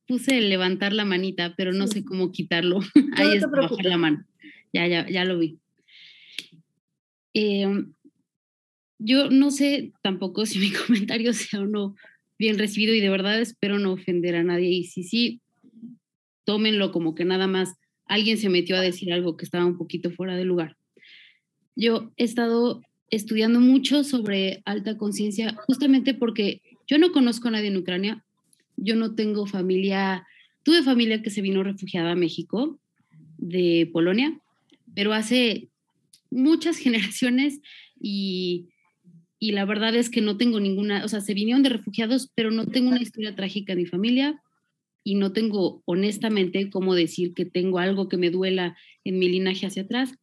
[0.07, 2.81] Puse levantar la manita, pero no sé cómo quitarlo.
[3.16, 4.24] Ahí está, bajar la mano.
[4.72, 5.59] Ya, ya, ya lo vi.
[7.35, 7.85] Eh,
[8.99, 11.95] yo no sé tampoco si mi comentario sea o no
[12.39, 14.68] bien recibido y de verdad espero no ofender a nadie.
[14.68, 15.41] Y si sí,
[16.45, 17.74] tómenlo como que nada más
[18.07, 20.76] alguien se metió a decir algo que estaba un poquito fuera de lugar.
[21.76, 27.68] Yo he estado estudiando mucho sobre alta conciencia justamente porque yo no conozco a nadie
[27.68, 28.24] en Ucrania,
[28.76, 30.26] yo no tengo familia,
[30.62, 32.78] tuve familia que se vino refugiada a México
[33.36, 34.39] de Polonia,
[34.95, 35.68] pero hace
[36.30, 37.61] muchas generaciones
[38.01, 38.68] y,
[39.39, 42.51] y la verdad es que no tengo ninguna, o sea, se vinieron de refugiados, pero
[42.51, 44.43] no tengo una historia trágica en mi familia
[45.05, 49.66] y no tengo honestamente cómo decir que tengo algo que me duela en mi linaje
[49.66, 50.14] hacia atrás.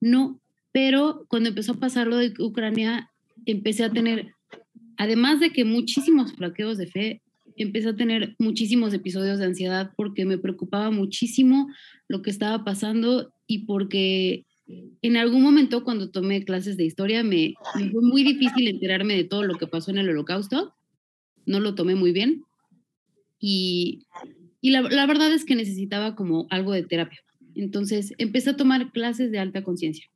[0.00, 0.40] No,
[0.72, 3.10] pero cuando empezó a pasar lo de Ucrania,
[3.44, 4.32] empecé a tener,
[4.96, 7.22] además de que muchísimos flaqueos de fe,
[7.56, 11.68] empecé a tener muchísimos episodios de ansiedad porque me preocupaba muchísimo
[12.08, 17.54] lo que estaba pasando y porque en algún momento cuando tomé clases de historia me,
[17.72, 20.74] fue muy difícil enterarme de todo lo que pasó en el holocausto.
[21.46, 22.42] No lo tomé muy bien.
[23.38, 24.06] Y,
[24.60, 27.20] y la, la verdad es que necesitaba como algo de terapia.
[27.54, 30.06] Entonces empecé a tomar clases de alta conciencia.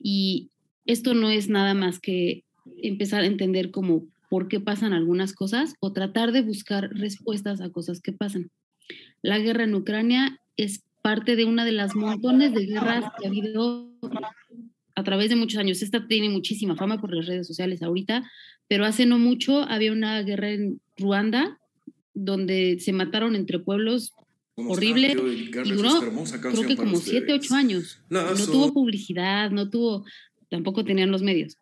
[0.00, 0.50] Y
[0.86, 2.44] esto no es nada más que
[2.82, 7.70] empezar a entender como por qué pasan algunas cosas o tratar de buscar respuestas a
[7.70, 8.50] cosas que pasan.
[9.22, 13.28] La guerra en Ucrania es parte de una de las montones de guerras que ha
[13.28, 13.90] habido
[14.94, 15.82] a través de muchos años.
[15.82, 18.24] Esta tiene muchísima fama por las redes sociales ahorita,
[18.68, 21.60] pero hace no mucho había una guerra en Ruanda
[22.14, 24.14] donde se mataron entre pueblos
[24.54, 26.00] horrible y duró
[26.40, 28.00] creo que como siete, ocho años.
[28.08, 30.06] No tuvo publicidad, no tuvo,
[30.48, 31.58] tampoco tenían los medios.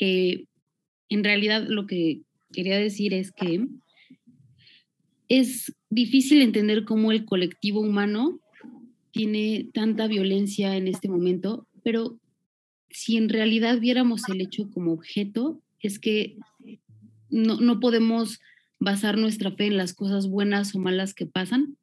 [0.00, 0.46] Eh,
[1.08, 3.64] en realidad lo que quería decir es que
[5.28, 8.40] es difícil entender cómo el colectivo humano
[9.12, 12.18] tiene tanta violencia en este momento, pero
[12.90, 16.36] si en realidad viéramos el hecho como objeto, es que
[17.30, 18.40] no, no podemos
[18.78, 21.76] basar nuestra fe en las cosas buenas o malas que pasan,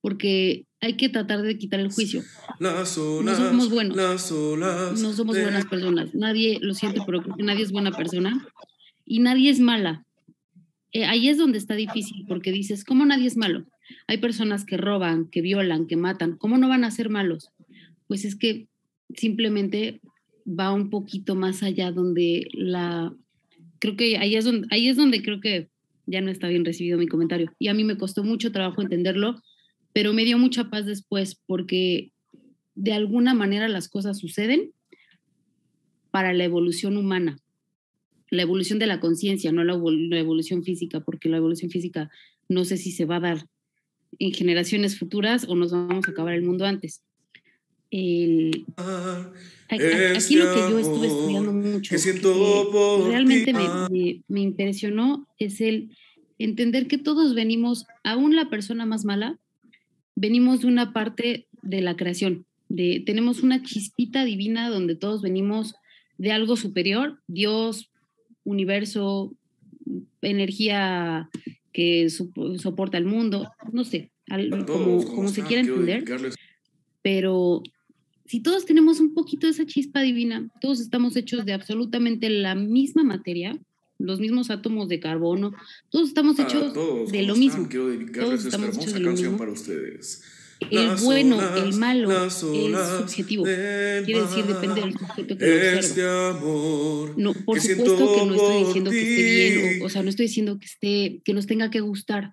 [0.00, 2.22] porque hay que tratar de quitar el juicio.
[3.22, 3.96] no somos buenos,
[5.00, 6.14] no somos buenas personas.
[6.14, 8.46] Nadie, lo siento, pero creo que nadie es buena persona
[9.06, 10.04] y nadie es mala.
[10.94, 13.66] Eh, ahí es donde está difícil, porque dices, ¿cómo nadie es malo?
[14.06, 16.36] Hay personas que roban, que violan, que matan.
[16.38, 17.50] ¿Cómo no van a ser malos?
[18.06, 18.68] Pues es que
[19.14, 20.00] simplemente
[20.46, 23.12] va un poquito más allá donde la...
[23.80, 25.68] Creo que ahí es donde, ahí es donde creo que
[26.06, 27.52] ya no está bien recibido mi comentario.
[27.58, 29.42] Y a mí me costó mucho trabajo entenderlo,
[29.92, 32.12] pero me dio mucha paz después porque
[32.76, 34.72] de alguna manera las cosas suceden
[36.12, 37.38] para la evolución humana,
[38.34, 42.10] la evolución de la conciencia, no la, la, evolución física, porque la evolución física
[42.48, 43.46] no sé si se va a dar
[44.18, 47.02] en generaciones futuras o nos vamos a acabar el mundo antes.
[47.90, 48.64] El,
[49.68, 55.96] aquí lo que yo estuve estudiando mucho, que realmente me, me, me impresionó, es el
[56.38, 59.38] entender que todos venimos, aún la persona más mala,
[60.16, 65.74] venimos de una parte de la creación, de, tenemos una chispita divina donde todos venimos
[66.18, 67.90] de algo superior, Dios,
[68.44, 69.34] universo,
[70.22, 71.28] energía
[71.72, 74.10] que soporta el mundo, no sé,
[74.66, 76.04] como, como se quiera entender,
[77.02, 77.62] pero
[78.26, 82.54] si todos tenemos un poquito de esa chispa divina, todos estamos hechos de absolutamente la
[82.54, 83.58] misma materia,
[83.98, 85.52] los mismos átomos de carbono,
[85.90, 87.38] todos estamos hechos todos, de lo están?
[87.38, 87.68] mismo.
[87.68, 89.38] Quiero dedicarles Todos esta hermosa canción mismo.
[89.38, 90.22] para ustedes.
[90.70, 93.44] El bueno, olas, el malo es subjetivo.
[93.44, 95.80] Quiere decir, depende del sujeto que lo observa.
[95.80, 100.02] Este No, por que supuesto que no estoy diciendo que esté bien, o, o sea,
[100.02, 102.30] no estoy diciendo que esté, que nos tenga que gustar,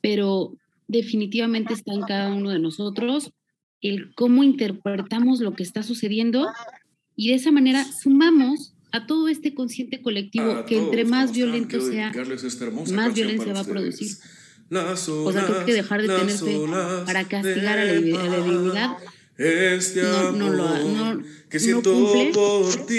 [0.00, 0.56] pero
[0.88, 3.32] definitivamente está en cada uno de nosotros
[3.80, 6.48] el cómo interpretamos lo que está sucediendo
[7.14, 11.80] y de esa manera sumamos a todo este consciente colectivo A que entre más violento
[11.80, 12.12] sea,
[12.94, 14.08] más violencia va a producir.
[14.70, 16.60] O sea, creo que dejar de tener fe
[17.06, 18.96] para castigar a la, divinidad
[19.38, 22.98] Este no, no lo no, que no siento cumple, por ti.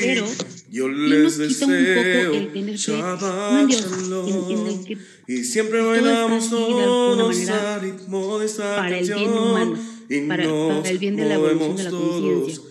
[0.00, 0.26] pero
[0.70, 3.86] Yo les nos quita un poco deseo el tener fe, no Shabbat Dios,
[4.28, 9.18] en, en el que Y siempre bailamos todos al ritmo de esta para el bien
[9.24, 9.48] canción.
[9.50, 12.69] humano, Y para, para el bien de la evolución de la conciencia.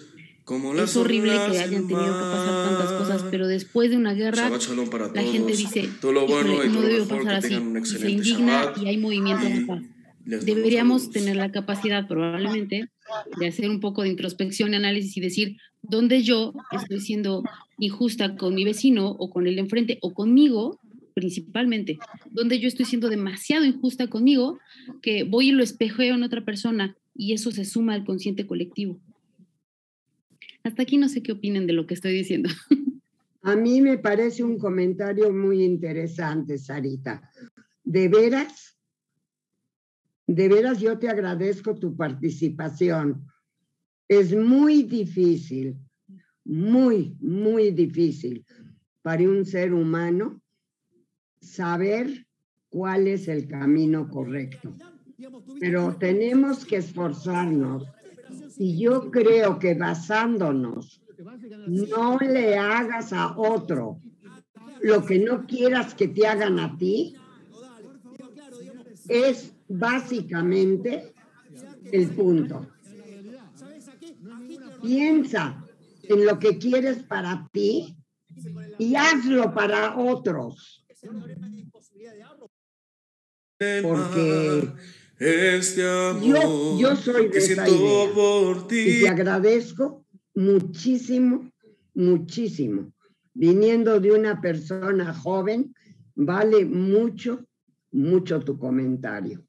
[0.49, 4.49] Como es horrible que hayan tenido que pasar tantas cosas, pero después de una guerra,
[4.89, 8.09] para la gente dice, Todo lo bueno "Híjole, y no mejor, pasar así, y se
[8.09, 8.77] indigna Shabbat.
[8.79, 9.83] y hay movimientos de paz.
[10.25, 12.89] Deberíamos tener la capacidad probablemente
[13.39, 17.43] de hacer un poco de introspección y análisis y decir dónde yo estoy siendo
[17.77, 20.79] injusta con mi vecino o con el de enfrente o conmigo
[21.13, 21.99] principalmente,
[22.31, 24.57] donde yo estoy siendo demasiado injusta conmigo,
[25.03, 28.99] que voy y lo espejeo en otra persona y eso se suma al consciente colectivo.
[30.63, 32.49] Hasta aquí no sé qué opinen de lo que estoy diciendo.
[33.41, 37.29] A mí me parece un comentario muy interesante, Sarita.
[37.83, 38.77] De veras,
[40.27, 43.25] de veras yo te agradezco tu participación.
[44.07, 45.77] Es muy difícil,
[46.43, 48.45] muy, muy difícil
[49.01, 50.41] para un ser humano
[51.39, 52.27] saber
[52.69, 54.75] cuál es el camino correcto.
[55.59, 57.87] Pero tenemos que esforzarnos
[58.57, 61.01] y yo creo que basándonos,
[61.67, 63.99] no le hagas a otro
[64.81, 67.15] lo que no quieras que te hagan a ti,
[69.07, 71.13] es básicamente
[71.91, 72.67] el punto.
[74.81, 75.63] Piensa
[76.03, 77.97] en lo que quieres para ti
[78.77, 80.85] y hazlo para otros.
[83.81, 84.71] Porque
[85.19, 88.13] este amor yo, yo soy de que esa siento idea.
[88.13, 88.79] por ti.
[88.79, 91.51] Y te agradezco muchísimo,
[91.93, 92.93] muchísimo.
[93.33, 95.75] Viniendo de una persona joven,
[96.15, 97.45] vale mucho,
[97.91, 99.45] mucho tu comentario.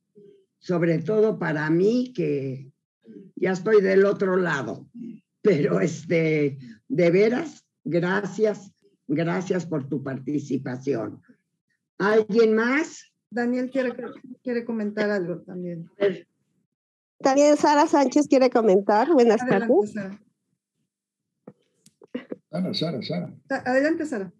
[0.58, 2.70] Sobre todo para mí, que
[3.36, 4.88] ya estoy del otro lado.
[5.40, 6.58] Pero este,
[6.88, 8.72] de veras, gracias,
[9.06, 11.22] gracias por tu participación.
[11.98, 13.09] ¿Alguien más?
[13.30, 13.94] Daniel quiere,
[14.42, 15.88] quiere comentar algo también.
[17.20, 19.12] También Sara Sánchez quiere comentar.
[19.12, 19.92] Buenas Adelante, tardes.
[19.92, 20.20] Sara.
[22.50, 23.62] Sara, Sara, Sara.
[23.64, 24.32] Adelante, Sara.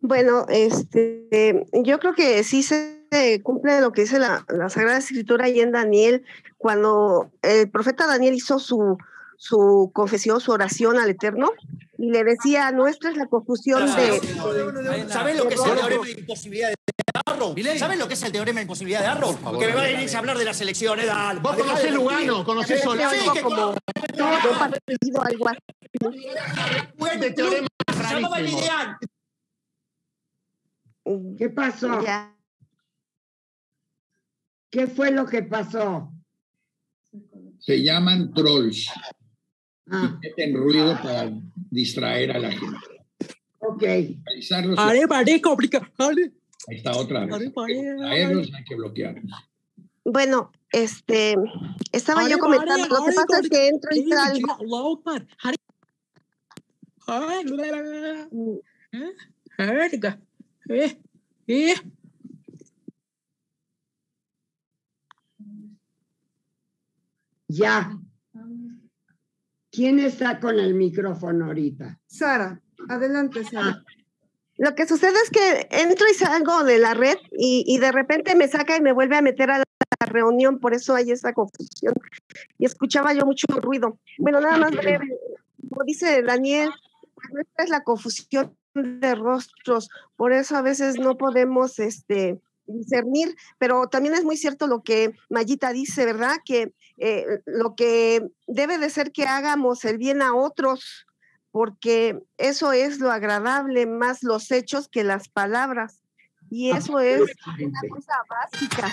[0.00, 5.46] Bueno, este, yo creo que sí se cumple lo que dice la, la Sagrada Escritura
[5.46, 6.24] ahí en Daniel,
[6.56, 8.98] cuando el profeta Daniel hizo su,
[9.38, 11.52] su confesión, su oración al Eterno,
[11.96, 14.20] y le decía, nuestra es la confusión de...
[15.08, 16.74] ¿Sabes lo que es el teorema de imposibilidad de
[17.24, 17.54] Arrow?
[17.78, 19.58] ¿Sabes lo que es el teorema de imposibilidad de Arrow?
[19.58, 21.40] que me va a venir a hablar de las elecciones, dale.
[21.40, 21.92] Vos conocés.
[21.92, 23.10] Lugano, conocés Solano.
[23.10, 23.74] Sí, que como
[25.22, 25.58] algo así.
[27.12, 27.68] Este teorema.
[31.38, 32.02] ¿Qué pasó?
[32.02, 32.36] Ya.
[34.70, 36.12] ¿Qué fue lo que pasó?
[37.60, 38.90] Se llaman trolls.
[39.90, 41.30] Ah, Y meten ruido para
[41.70, 42.76] distraer a la gente.
[43.58, 43.82] ok.
[44.76, 46.32] Are, pare, complica, are,
[46.68, 47.34] Ahí está otra vez.
[47.34, 49.32] Hay que pare, distraerlos, hay que bloquearlos.
[50.04, 51.34] Bueno, este,
[51.92, 55.02] estaba are, yo comentando, lo que are, pasa es que entro y salgo.
[57.06, 57.44] are,
[69.78, 72.00] ¿Quién está con el micrófono ahorita?
[72.04, 73.84] Sara, adelante, Sara.
[74.56, 78.34] Lo que sucede es que entro y salgo de la red y, y de repente
[78.34, 81.94] me saca y me vuelve a meter a la reunión, por eso hay esa confusión.
[82.58, 84.00] Y escuchaba yo mucho ruido.
[84.18, 85.16] Bueno, nada más breve.
[85.70, 86.70] Como dice Daniel,
[87.30, 93.88] nuestra es la confusión de rostros, por eso a veces no podemos este, discernir, pero
[93.88, 96.36] también es muy cierto lo que Mayita dice, ¿verdad?
[96.44, 101.06] Que eh, lo que debe de ser que hagamos el bien a otros,
[101.50, 106.02] porque eso es lo agradable, más los hechos que las palabras.
[106.50, 107.20] Y eso es
[107.60, 108.88] una cosa básica.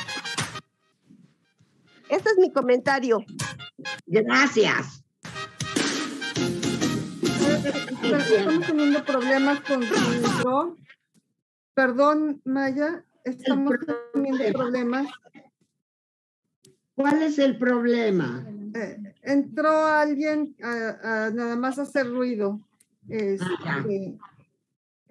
[2.09, 3.23] Este es mi comentario.
[4.05, 5.03] Gracias.
[8.03, 10.77] Estamos teniendo problemas con su micro.
[11.73, 13.75] Perdón, Maya, estamos
[14.13, 15.07] teniendo problemas.
[16.95, 18.47] ¿Cuál es el problema?
[18.73, 22.61] Eh, entró alguien a, a nada más hacer ruido.
[23.09, 24.17] Este,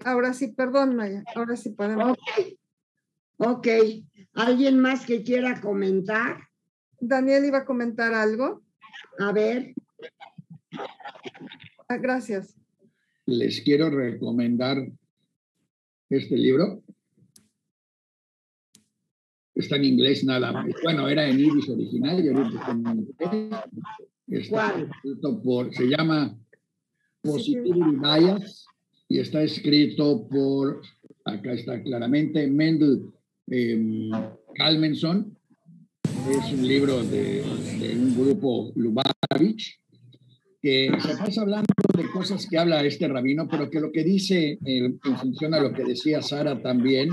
[0.04, 1.22] ahora sí, perdón, Maya.
[1.34, 2.16] Ahora sí podemos.
[3.36, 3.68] Ok.
[4.32, 6.38] ¿Alguien más que quiera comentar?
[7.00, 8.62] Daniel iba a comentar algo.
[9.18, 9.74] A ver.
[11.88, 12.56] Ah, gracias.
[13.26, 14.78] Les quiero recomendar
[16.08, 16.82] este libro.
[19.55, 20.66] Está en inglés nada más.
[20.82, 23.50] Bueno, era en iris original y ahorita está en inglés.
[24.26, 26.36] Está escrito por, se llama
[27.22, 28.66] Positivity Bias
[29.09, 30.82] y está escrito por,
[31.24, 33.12] acá está claramente, Mendel
[33.48, 34.11] eh,
[34.55, 35.36] Kalmenson.
[36.30, 37.42] Es un libro de,
[37.80, 39.78] de un grupo Lubavitch
[40.64, 44.59] que se pasa hablando de cosas que habla este rabino, pero que lo que dice,
[44.64, 47.11] eh, en función a lo que decía Sara también,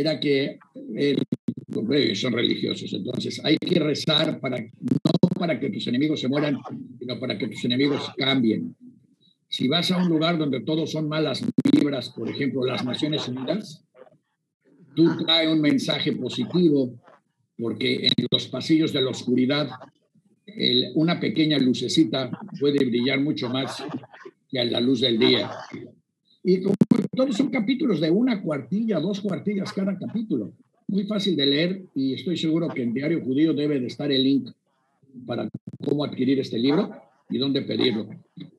[0.00, 0.58] era que
[0.94, 1.22] el,
[2.14, 6.58] son religiosos, entonces hay que rezar para, no para que tus enemigos se mueran,
[6.98, 8.74] sino para que tus enemigos cambien.
[9.48, 11.42] Si vas a un lugar donde todos son malas
[11.72, 13.84] vibras, por ejemplo, las Naciones Unidas,
[14.94, 16.98] tú trae un mensaje positivo,
[17.56, 19.70] porque en los pasillos de la oscuridad
[20.94, 23.82] una pequeña lucecita puede brillar mucho más
[24.48, 25.50] que a la luz del día.
[26.42, 26.74] Y como
[27.18, 30.52] todos son capítulos de una cuartilla, dos cuartillas cada capítulo.
[30.86, 34.22] Muy fácil de leer y estoy seguro que en Diario Judío debe de estar el
[34.22, 34.50] link
[35.26, 35.48] para
[35.84, 36.92] cómo adquirir este libro
[37.28, 38.06] y dónde pedirlo.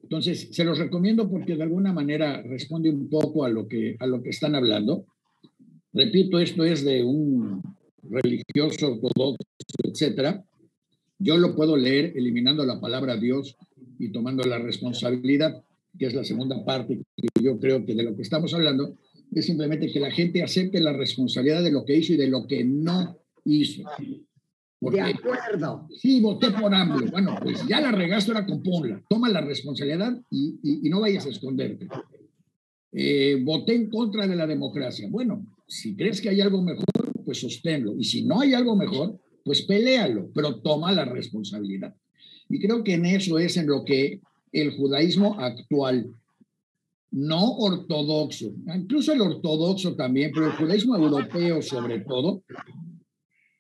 [0.03, 4.05] Entonces, se los recomiendo porque de alguna manera responde un poco a lo que, a
[4.05, 5.05] lo que están hablando.
[5.93, 7.63] Repito, esto es de un
[8.03, 9.37] religioso ortodoxo,
[9.85, 10.43] etcétera,
[11.17, 13.55] yo lo puedo leer eliminando la palabra Dios
[13.97, 15.63] y tomando la responsabilidad,
[15.99, 18.97] que es la segunda parte que yo creo que de lo que estamos hablando,
[19.31, 22.47] es simplemente que la gente acepte la responsabilidad de lo que hizo y de lo
[22.47, 23.83] que no hizo.
[24.79, 25.87] de acuerdo.
[25.95, 27.11] Sí, voté por AMLO.
[27.11, 29.03] Bueno, pues ya la regaste, ahora compónla.
[29.09, 31.87] Toma la responsabilidad y, y, no vayas a esconderte.
[32.91, 35.07] Eh, voté en contra de la democracia.
[35.11, 36.85] Bueno, si crees que hay algo mejor,
[37.23, 37.95] pues sosténlo.
[37.97, 41.93] Y si no hay algo mejor, pues pelealo, pero toma la responsabilidad.
[42.49, 44.21] Y creo que en eso es en lo que
[44.51, 46.13] el judaísmo actual,
[47.11, 52.43] no ortodoxo, incluso el ortodoxo también, pero el judaísmo europeo sobre todo,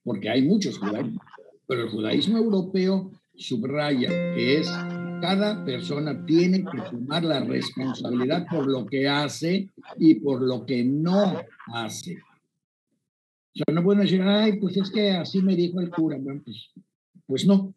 [0.03, 1.23] porque hay muchos judaísmos,
[1.67, 4.67] pero el judaísmo europeo subraya que es
[5.21, 10.83] cada persona tiene que tomar la responsabilidad por lo que hace y por lo que
[10.83, 12.17] no hace.
[13.53, 16.17] O sea, no pueden decir, ay, pues es que así me dijo el cura.
[16.19, 16.71] Bueno, pues,
[17.25, 17.73] pues no.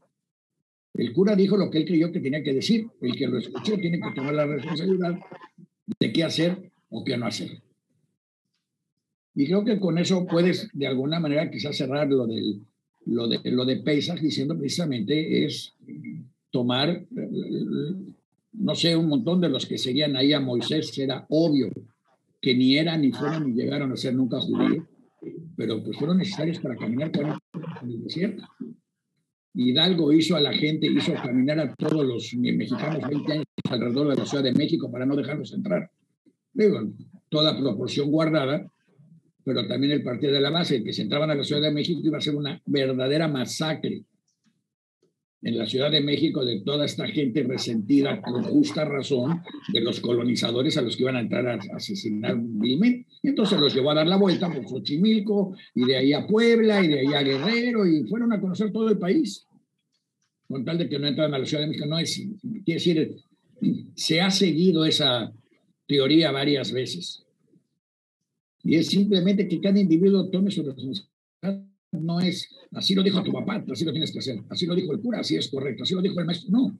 [0.94, 2.86] El cura dijo lo que él creyó que tenía que decir.
[3.00, 5.18] El que lo escuchó tiene que tomar la responsabilidad
[5.98, 7.62] de qué hacer o qué no hacer.
[9.34, 12.60] Y creo que con eso puedes, de alguna manera, quizás cerrar lo, del,
[13.06, 13.76] lo, de, lo de
[14.20, 15.74] diciendo precisamente es
[16.50, 17.06] tomar,
[18.52, 21.70] no sé, un montón de los que seguían ahí a Moisés, era obvio
[22.42, 24.84] que ni eran, ni fueron, ni llegaron a ser nunca judíos
[25.56, 27.10] pero pues fueron necesarios para caminar
[27.82, 28.42] en el desierto.
[29.54, 34.16] Hidalgo hizo a la gente, hizo caminar a todos los mexicanos 20 años alrededor de
[34.16, 35.90] la Ciudad de México para no dejarlos entrar.
[36.52, 36.92] Digo,
[37.28, 38.66] toda proporción guardada,
[39.44, 42.00] pero también el partido de la base, que se entraban a la Ciudad de México
[42.02, 44.04] iba a ser una verdadera masacre
[45.42, 49.98] en la Ciudad de México de toda esta gente resentida con justa razón de los
[50.00, 53.08] colonizadores a los que iban a entrar a asesinar vilmente.
[53.22, 56.88] Entonces los llevó a dar la vuelta por Xochimilco y de ahí a Puebla y
[56.88, 59.44] de ahí a Guerrero y fueron a conocer todo el país.
[60.46, 62.22] Con tal de que no entraran a la Ciudad de México, no es,
[62.64, 63.16] quiere decir,
[63.94, 65.32] se ha seguido esa
[65.88, 67.24] teoría varias veces.
[68.62, 73.32] Y es simplemente que cada individuo tome su responsabilidad no es, así lo dijo tu
[73.32, 75.94] papá, así lo tienes que hacer, así lo dijo el cura, así es correcto, así
[75.94, 76.50] lo dijo el maestro.
[76.50, 76.78] No.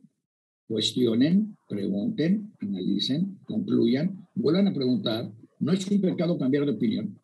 [0.66, 5.30] Cuestionen, pregunten, analicen, concluyan, vuelvan a preguntar.
[5.58, 7.18] No es un pecado cambiar de opinión,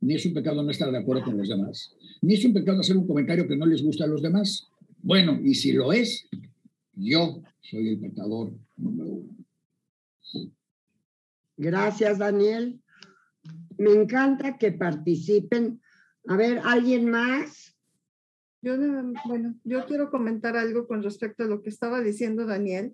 [0.00, 2.80] ni es un pecado no estar de acuerdo con los demás, ni es un pecado
[2.80, 4.68] hacer un comentario que no les gusta a los demás.
[5.02, 6.26] Bueno, y si lo es,
[6.94, 9.36] yo soy el pecador número uno.
[11.56, 12.80] Gracias, Daniel.
[13.78, 15.80] Me encanta que participen
[16.26, 17.76] a ver, ¿alguien más?
[18.62, 18.76] Yo,
[19.26, 22.92] bueno, yo quiero comentar algo con respecto a lo que estaba diciendo Daniel.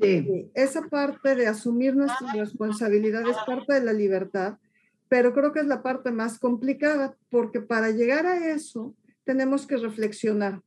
[0.00, 0.06] Sí.
[0.06, 4.58] Eh, esa parte de asumir nuestras responsabilidades es parte de la libertad,
[5.08, 8.94] pero creo que es la parte más complicada porque para llegar a eso
[9.24, 10.62] tenemos que reflexionar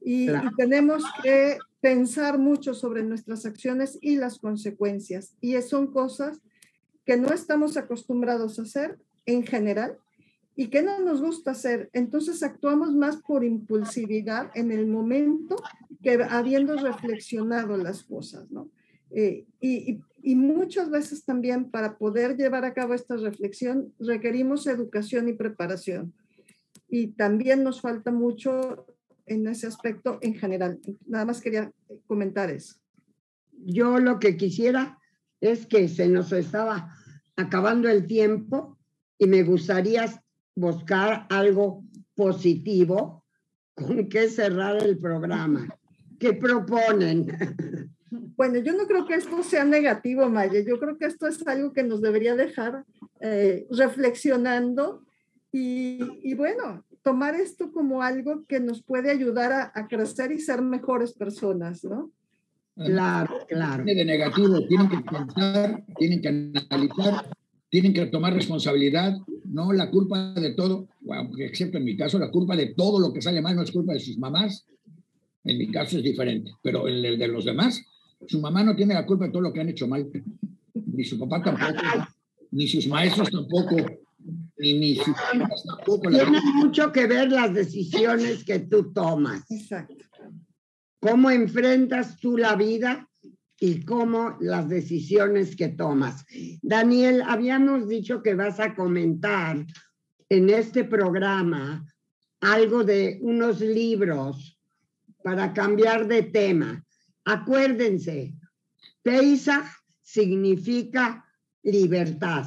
[0.00, 5.36] y, y tenemos que pensar mucho sobre nuestras acciones y las consecuencias.
[5.40, 6.40] Y son cosas
[7.04, 9.98] que no estamos acostumbrados a hacer en general
[10.56, 11.90] y qué no nos gusta hacer.
[11.92, 15.56] Entonces actuamos más por impulsividad en el momento
[16.02, 18.70] que habiendo reflexionado las cosas, ¿no?
[19.10, 25.28] Eh, y, y, muchas veces también para poder llevar a cabo esta reflexión requerimos educación
[25.28, 26.12] y preparación.
[26.88, 28.86] Y también nos falta mucho
[29.26, 30.80] en ese aspecto en general.
[31.06, 31.72] Nada más quería
[32.06, 32.76] comentar eso.
[33.52, 34.98] Yo lo que quisiera
[35.40, 36.92] es que se nos estaba
[37.36, 38.78] acabando el tiempo
[39.18, 40.23] y me gustaría
[40.54, 41.84] buscar algo
[42.14, 43.24] positivo
[43.74, 45.68] con que cerrar el programa.
[46.18, 47.26] ¿Qué proponen?
[48.36, 50.60] Bueno, yo no creo que esto sea negativo, Maya.
[50.60, 52.84] Yo creo que esto es algo que nos debería dejar
[53.20, 55.04] eh, reflexionando
[55.50, 60.38] y, y, bueno, tomar esto como algo que nos puede ayudar a, a crecer y
[60.38, 62.12] ser mejores personas, ¿no?
[62.76, 63.84] Claro, claro.
[63.84, 67.24] de negativo, tienen que pensar, tienen que analizar,
[67.74, 69.16] tienen que tomar responsabilidad,
[69.46, 73.12] no la culpa de todo, aunque excepto en mi caso, la culpa de todo lo
[73.12, 74.64] que sale mal no es culpa de sus mamás,
[75.42, 77.82] en mi caso es diferente, pero en el de los demás,
[78.28, 80.08] su mamá no tiene la culpa de todo lo que han hecho mal,
[80.86, 81.82] ni su papá tampoco,
[82.52, 83.74] ni sus maestros tampoco,
[84.56, 86.10] ni mis hijas tampoco.
[86.10, 89.50] la- Tiene mucho que ver las decisiones que tú tomas.
[89.50, 89.96] Exacto.
[91.00, 93.10] Cómo enfrentas tú la vida
[93.60, 96.24] y cómo las decisiones que tomas.
[96.62, 99.64] Daniel, habíamos dicho que vas a comentar
[100.28, 101.86] en este programa
[102.40, 104.58] algo de unos libros
[105.22, 106.84] para cambiar de tema.
[107.24, 108.34] Acuérdense,
[109.02, 109.64] Pesach
[110.02, 111.24] significa
[111.62, 112.46] libertad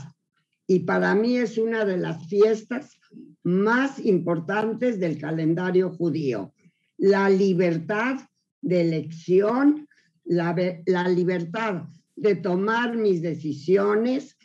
[0.68, 3.00] y para mí es una de las fiestas
[3.44, 6.54] más importantes del calendario judío.
[6.98, 8.18] La libertad
[8.62, 9.87] de elección,
[10.28, 10.56] la,
[10.86, 11.84] la libertad
[12.16, 14.38] de tomar mis decisiones,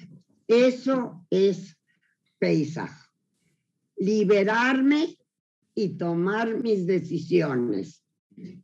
[0.46, 1.76] eso es
[2.38, 2.90] Pesach.
[3.96, 5.16] Liberarme
[5.74, 8.04] y tomar mis decisiones.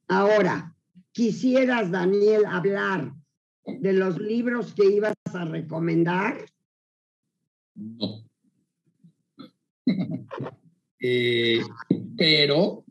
[0.09, 0.75] Ahora,
[1.13, 3.13] quisieras, Daniel, hablar
[3.67, 6.45] de los libros que ibas a recomendar.
[7.75, 8.25] No.
[11.01, 11.61] Eh,
[12.17, 12.85] pero,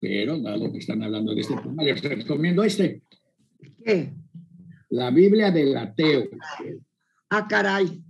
[0.00, 3.02] pero, dado que están hablando de este tema, les recomiendo este.
[3.84, 4.12] ¿Qué?
[4.90, 6.28] La Biblia del ateo.
[7.30, 8.02] Ah, caray.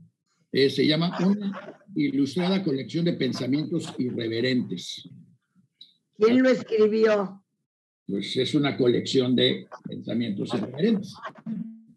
[0.51, 5.09] Eh, se llama Una ilustrada colección de pensamientos irreverentes.
[6.17, 7.43] ¿Quién lo escribió?
[8.07, 11.15] Pues es una colección de pensamientos irreverentes.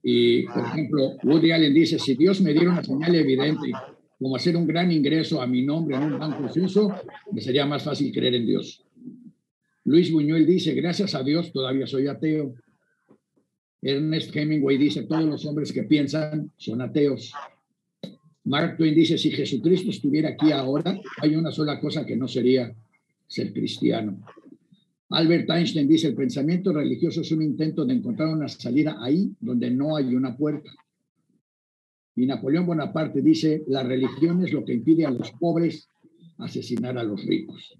[0.03, 3.71] Y, por ejemplo, Woody Allen dice, si Dios me diera una señal evidente
[4.19, 6.93] como hacer un gran ingreso a mi nombre en un banco suizo,
[7.31, 8.83] me sería más fácil creer en Dios.
[9.83, 12.55] Luis Buñuel dice, gracias a Dios todavía soy ateo.
[13.85, 17.31] Ernest Hemingway dice, todos los hombres que piensan son ateos.
[18.45, 22.75] Mark Twain dice, si Jesucristo estuviera aquí ahora, hay una sola cosa que no sería
[23.27, 24.19] ser cristiano.
[25.09, 29.69] Albert Einstein dice, el pensamiento religioso es un intento de encontrar una salida ahí donde
[29.69, 30.71] no hay una puerta.
[32.15, 35.87] Y Napoleón Bonaparte dice, la religión es lo que impide a los pobres
[36.39, 37.77] asesinar a los ricos.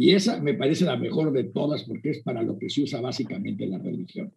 [0.00, 3.00] Y esa me parece la mejor de todas porque es para lo que se usa
[3.00, 4.32] básicamente la religión.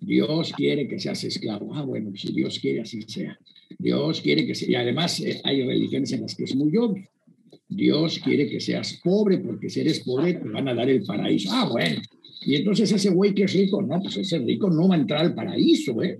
[0.00, 1.74] Dios quiere que seas esclavo.
[1.74, 3.38] Ah, bueno, si Dios quiere, así sea.
[3.78, 4.70] Dios quiere que sea.
[4.70, 7.06] Y además eh, hay religiones en las que es muy obvio.
[7.68, 11.50] Dios quiere que seas pobre porque si eres pobre te van a dar el paraíso.
[11.52, 12.00] Ah, bueno.
[12.46, 15.20] Y entonces ese güey que es rico, no, pues ese rico no va a entrar
[15.20, 16.18] al paraíso, ¿eh?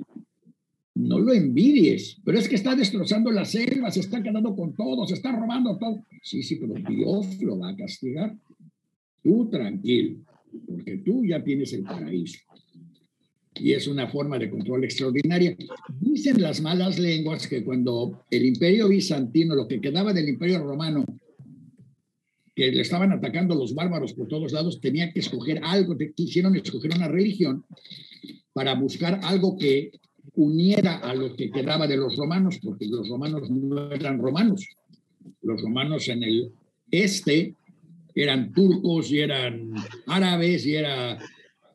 [0.95, 5.07] No lo envidies, pero es que está destrozando la selva, se está quedando con todo,
[5.07, 6.05] se está robando todo.
[6.23, 8.37] Sí, sí, pero Dios lo va a castigar.
[9.25, 10.19] Tú tranquilo,
[10.69, 12.41] porque tú ya tienes el paraíso.
[13.55, 15.57] Y es una forma de control extraordinaria.
[15.99, 21.07] Dicen las malas lenguas que cuando el imperio bizantino, lo que quedaba del imperio romano,
[22.55, 26.93] que le estaban atacando los bárbaros por todos lados, tenía que escoger algo, quisieron escoger
[26.95, 27.65] una religión
[28.53, 29.93] para buscar algo que
[30.35, 34.69] uniera a lo que quedaba de los romanos, porque los romanos no eran romanos.
[35.41, 36.53] Los romanos en el
[36.91, 37.55] este
[38.15, 39.73] eran turcos y eran
[40.07, 41.19] árabes y era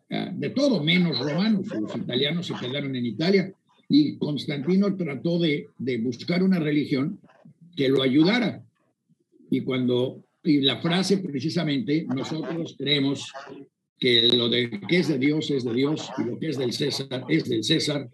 [0.10, 1.68] ah, de todo menos romanos.
[1.68, 3.54] Los italianos se quedaron en Italia
[3.90, 7.20] y Constantino trató de, de buscar una religión
[7.76, 8.64] que lo ayudara.
[9.50, 13.34] Y cuando, y la frase precisamente, nosotros creemos
[13.98, 16.72] que lo de que es de Dios es de Dios y lo que es del
[16.72, 18.10] César es del César.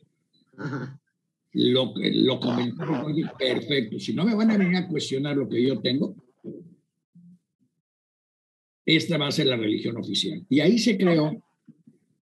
[1.54, 4.00] Lo, lo comentaron, perfecto.
[4.00, 6.16] Si no me van a venir a cuestionar lo que yo tengo,
[8.86, 10.46] esta va a ser la religión oficial.
[10.50, 11.42] Y ahí se creó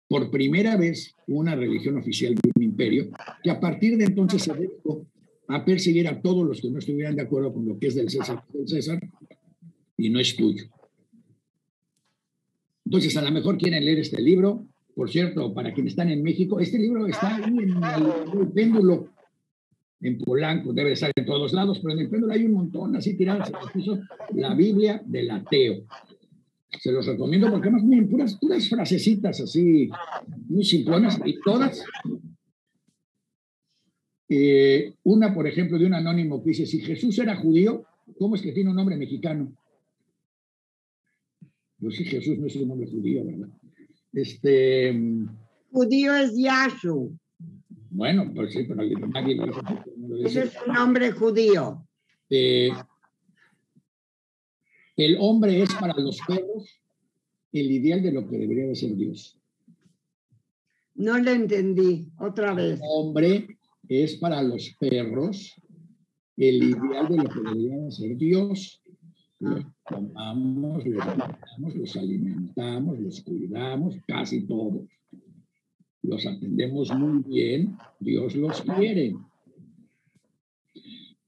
[0.09, 3.09] por primera vez una religión oficial de un imperio,
[3.43, 5.07] que a partir de entonces se dedicó
[5.49, 8.11] a perseguir a todos los que no estuvieran de acuerdo con lo que es del
[8.11, 9.01] César, del César
[9.97, 10.65] y no es tuyo.
[12.85, 14.67] Entonces, a lo mejor quieren leer este libro.
[14.95, 19.09] Por cierto, para quienes están en México, este libro está ahí en el, el péndulo,
[20.01, 23.17] en Polanco, debe estar en todos lados, pero en el péndulo hay un montón así
[23.17, 23.99] tirados en el piso,
[24.35, 25.83] la Biblia del ateo.
[26.81, 29.89] Se los recomiendo porque además miren, puras, puras frasecitas así,
[30.49, 31.85] muy simplonas, y todas.
[34.29, 37.85] Eh, una, por ejemplo, de un anónimo que dice, si Jesús era judío,
[38.19, 39.53] ¿cómo es que tiene un nombre mexicano?
[41.79, 43.49] Pues sí, Jesús no es un nombre judío, ¿verdad?
[44.13, 44.93] Este,
[45.71, 47.19] Judío es Yashu.
[47.91, 48.77] bueno, pues sí, pero
[49.09, 49.61] nadie lo dice.
[49.97, 50.29] no lo dice.
[50.29, 51.85] Ese es un nombre judío.
[52.31, 52.71] Eh,
[54.97, 56.81] el hombre es para los perros
[57.53, 59.39] el ideal de lo que debería de ser Dios.
[60.95, 62.81] No le entendí, otra vez.
[62.83, 65.55] Hombre es para los perros
[66.37, 68.81] el ideal de lo que debería ser Dios.
[69.41, 74.89] Los tomamos, los cuidamos, los alimentamos, los cuidamos, casi todos.
[76.03, 79.15] Los atendemos muy bien, Dios los quiere.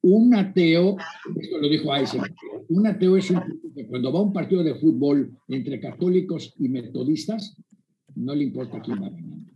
[0.08, 0.96] Un ateo,
[1.34, 2.32] esto lo dijo Eisenhower,
[2.68, 3.40] un ateo es un
[3.74, 7.56] que cuando va a un partido de fútbol entre católicos y metodistas,
[8.14, 9.50] no le importa quién va ganando.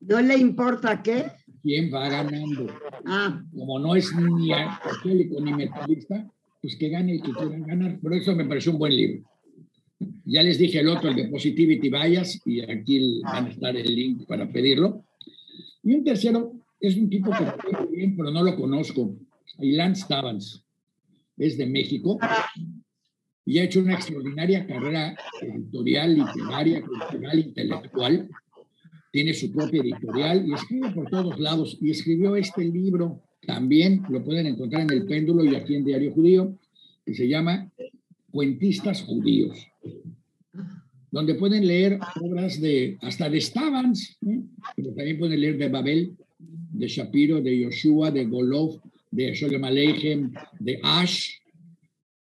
[0.00, 1.26] ¿No le importa qué?
[1.62, 2.68] ¿Quién va ganando?
[3.04, 3.44] Ah.
[3.54, 6.26] Como no es ni católico ni metodista,
[6.62, 8.00] pues que gane el que quiera ganar.
[8.00, 9.30] Por eso me pareció un buen libro.
[10.24, 13.94] Ya les dije el otro, el de Positivity Bias, y aquí van a estar el
[13.94, 15.04] link para pedirlo.
[15.82, 19.16] Y un tercero es un tipo que muy bien, pero no lo conozco.
[19.58, 20.64] Ilan Stavans.
[21.36, 22.18] Es de México
[23.46, 28.28] y ha hecho una extraordinaria carrera editorial, literaria, cultural, intelectual.
[29.10, 31.76] Tiene su propia editorial y escribe por todos lados.
[31.80, 36.12] Y escribió este libro, también lo pueden encontrar en El Péndulo y aquí en Diario
[36.12, 36.56] Judío,
[37.04, 37.70] que se llama
[38.30, 39.66] Cuentistas Judíos,
[41.10, 44.40] donde pueden leer obras de, hasta de Stavans, ¿eh?
[44.74, 46.16] pero también pueden leer de Babel,
[46.74, 51.38] de Shapiro, de Yoshua, de Golov, de Sholem Aleichem, de Ash,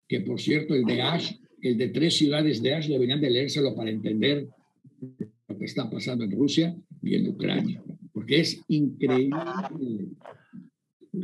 [0.06, 3.74] que por cierto, el de Ash, el de tres ciudades de Ash, deberían de leérselo
[3.74, 4.48] para entender
[5.48, 7.82] lo que está pasando en Rusia y en Ucrania,
[8.12, 9.36] porque es increíble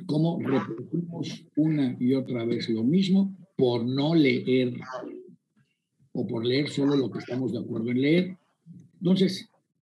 [0.07, 4.75] cómo repetimos una y otra vez lo mismo por no leer
[6.13, 8.37] o por leer solo lo que estamos de acuerdo en leer.
[9.01, 9.49] Entonces,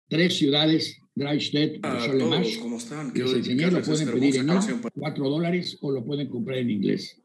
[0.07, 3.11] tres ciudades, Dreistedt, Solemash, ¿cómo están?
[3.11, 4.47] les enseñé, lo pueden pedir en
[4.93, 7.19] cuatro dólares o lo pueden comprar en inglés.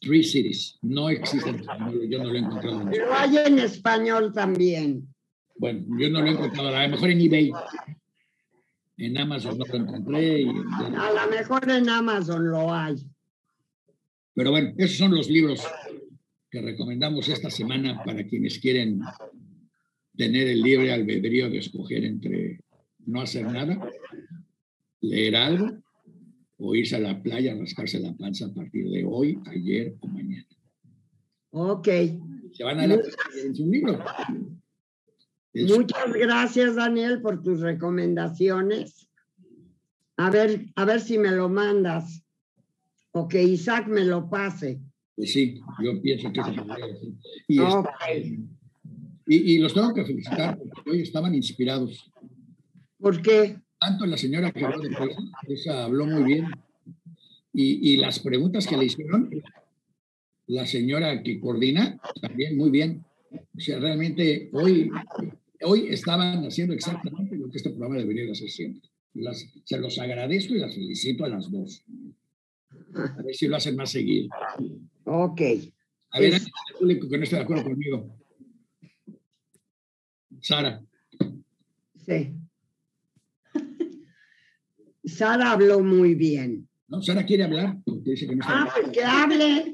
[0.00, 0.78] Three Cities.
[0.82, 2.82] No existe en español, yo no lo he encontrado.
[2.82, 5.08] En Pero hay en español también.
[5.56, 7.52] Bueno, yo no lo he encontrado, a lo mejor en eBay.
[8.98, 10.42] En Amazon no lo encontré.
[10.42, 10.48] Y...
[10.48, 12.96] A lo mejor en Amazon lo hay.
[14.34, 15.66] Pero bueno, esos son los libros
[16.50, 19.00] que recomendamos esta semana para quienes quieren
[20.16, 22.60] tener el libre albedrío de escoger entre
[23.06, 23.78] no hacer nada,
[25.00, 25.82] leer algo
[26.58, 30.08] o irse a la playa a rascarse la panza a partir de hoy, ayer o
[30.08, 30.46] mañana.
[31.50, 31.88] Ok.
[32.52, 32.94] Se van a la
[33.42, 34.02] en su libro.
[35.54, 39.08] Muchas gracias, Daniel, por tus recomendaciones.
[40.16, 42.24] A ver, a ver si me lo mandas
[43.12, 44.80] o que Isaac me lo pase.
[45.16, 47.14] Pues sí, yo pienso que se podría decir.
[47.48, 48.48] Y, okay.
[49.32, 52.10] Y, y, los tengo que felicitar porque hoy estaban inspirados.
[52.98, 53.56] ¿Por qué?
[53.80, 54.94] Tanto la señora que habló de
[55.48, 56.46] esa habló muy bien.
[57.54, 59.30] Y, y las preguntas que le hicieron,
[60.48, 63.04] la señora que coordina, también muy bien.
[63.56, 64.90] O sea, realmente hoy,
[65.62, 68.88] hoy estaban haciendo exactamente lo que este programa debería hacer siempre.
[69.14, 71.82] Las, se los agradezco y las felicito a las dos.
[72.94, 74.28] A ver si lo hacen más seguido.
[75.04, 75.40] Ok.
[76.10, 76.44] A ver, es...
[76.44, 78.21] el público que no esté de acuerdo conmigo.
[80.42, 80.82] Sara.
[82.04, 82.34] Sí.
[85.04, 86.68] Sara habló muy bien.
[86.88, 87.78] No, Sara quiere hablar.
[87.86, 89.72] Dice que no ah, pues que hable.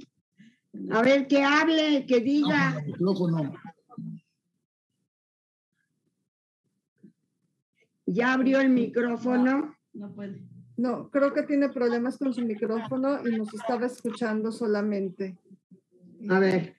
[0.90, 2.82] A ver, que hable, que diga.
[3.00, 3.54] No, no, no.
[8.06, 9.74] ¿Ya abrió el micrófono?
[9.94, 10.42] No puede.
[10.76, 15.36] No, creo que tiene problemas con su micrófono y nos estaba escuchando solamente.
[16.28, 16.77] A ver.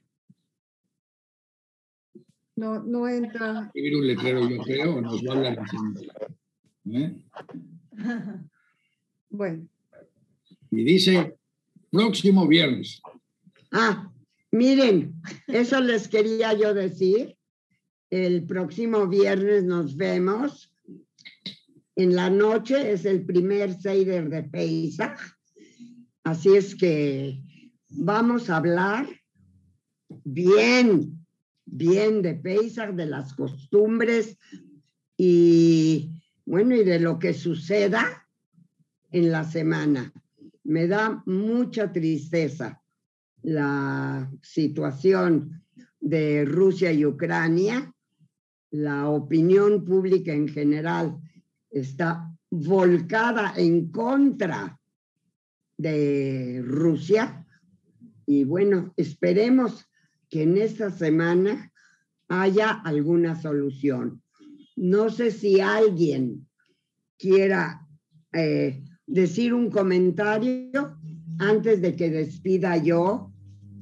[2.59, 3.67] No, no entra.
[3.67, 5.59] Escribir un letrero, yo creo, nos va a hablar
[6.91, 7.23] ¿Eh?
[9.29, 9.69] Bueno.
[10.71, 11.37] Y dice,
[11.89, 13.01] próximo viernes.
[13.71, 14.11] Ah,
[14.51, 15.13] miren,
[15.47, 17.37] eso les quería yo decir.
[18.09, 20.73] El próximo viernes nos vemos.
[21.95, 25.17] En la noche es el primer Seider de Pesach.
[26.25, 27.39] Así es que
[27.87, 29.07] vamos a hablar
[30.25, 31.18] bien,
[31.71, 34.37] bien de Pesach, de las costumbres
[35.17, 36.09] y
[36.45, 38.27] bueno, y de lo que suceda
[39.11, 40.11] en la semana.
[40.63, 42.81] Me da mucha tristeza
[43.41, 45.63] la situación
[45.99, 47.93] de Rusia y Ucrania.
[48.71, 51.17] La opinión pública en general
[51.69, 54.79] está volcada en contra
[55.77, 57.45] de Rusia.
[58.25, 59.88] Y bueno, esperemos
[60.29, 61.71] que en esta semana
[62.27, 64.21] haya alguna solución.
[64.75, 66.47] No sé si alguien
[67.17, 67.87] quiera
[68.31, 70.97] eh, decir un comentario
[71.39, 73.33] antes de que despida yo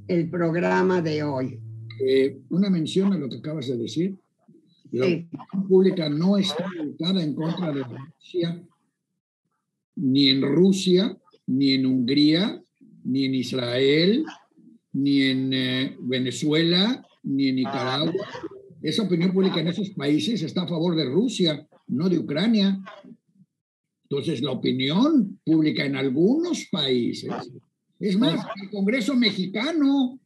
[0.07, 1.59] el programa de hoy.
[2.05, 4.17] Eh, una mención a lo que acabas de decir.
[4.91, 8.63] La opinión pública no está en contra de Rusia,
[9.95, 12.63] ni en Rusia, ni en Hungría,
[13.03, 14.25] ni en Israel,
[14.97, 18.27] ni en eh, Venezuela, ni en Nicaragua.
[18.81, 22.79] Esa opinión pública en esos países está a favor de Rusia, no de Ucrania.
[24.09, 27.31] Entonces, la opinión pública en algunos países,
[27.99, 30.19] es más, el Congreso mexicano,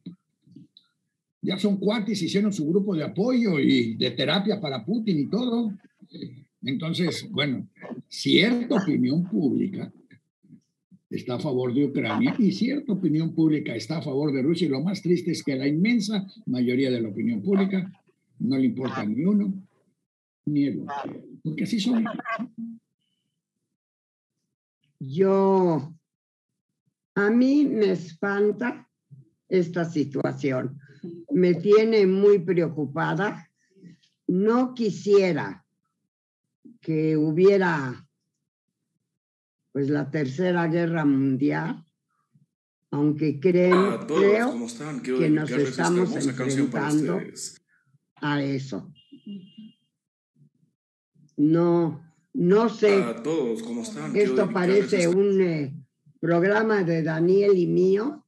[1.42, 5.72] ya son cuates, hicieron su grupo de apoyo y de terapia para Putin y todo.
[6.62, 7.68] Entonces, bueno,
[8.08, 9.92] cierta opinión pública
[11.12, 14.66] está a favor de Ucrania y cierta opinión pública está a favor de Rusia.
[14.66, 17.92] Y lo más triste es que la inmensa mayoría de la opinión pública
[18.38, 19.52] no le importa ni uno
[20.46, 22.04] ni el otro, porque así son.
[24.98, 25.94] Yo,
[27.14, 28.88] a mí me espanta
[29.48, 30.78] esta situación,
[31.30, 33.48] me tiene muy preocupada.
[34.26, 35.64] No quisiera
[36.80, 38.08] que hubiera
[39.72, 41.84] pues la tercera guerra mundial,
[42.90, 44.66] aunque creo, creo
[45.02, 47.20] que nos estamos enfrentando
[48.16, 48.92] a eso.
[51.36, 52.04] No,
[52.34, 53.02] no sé.
[53.02, 54.14] A todos, ¿cómo están?
[54.14, 55.74] Esto parece un eh,
[56.20, 58.26] programa de Daniel y mío,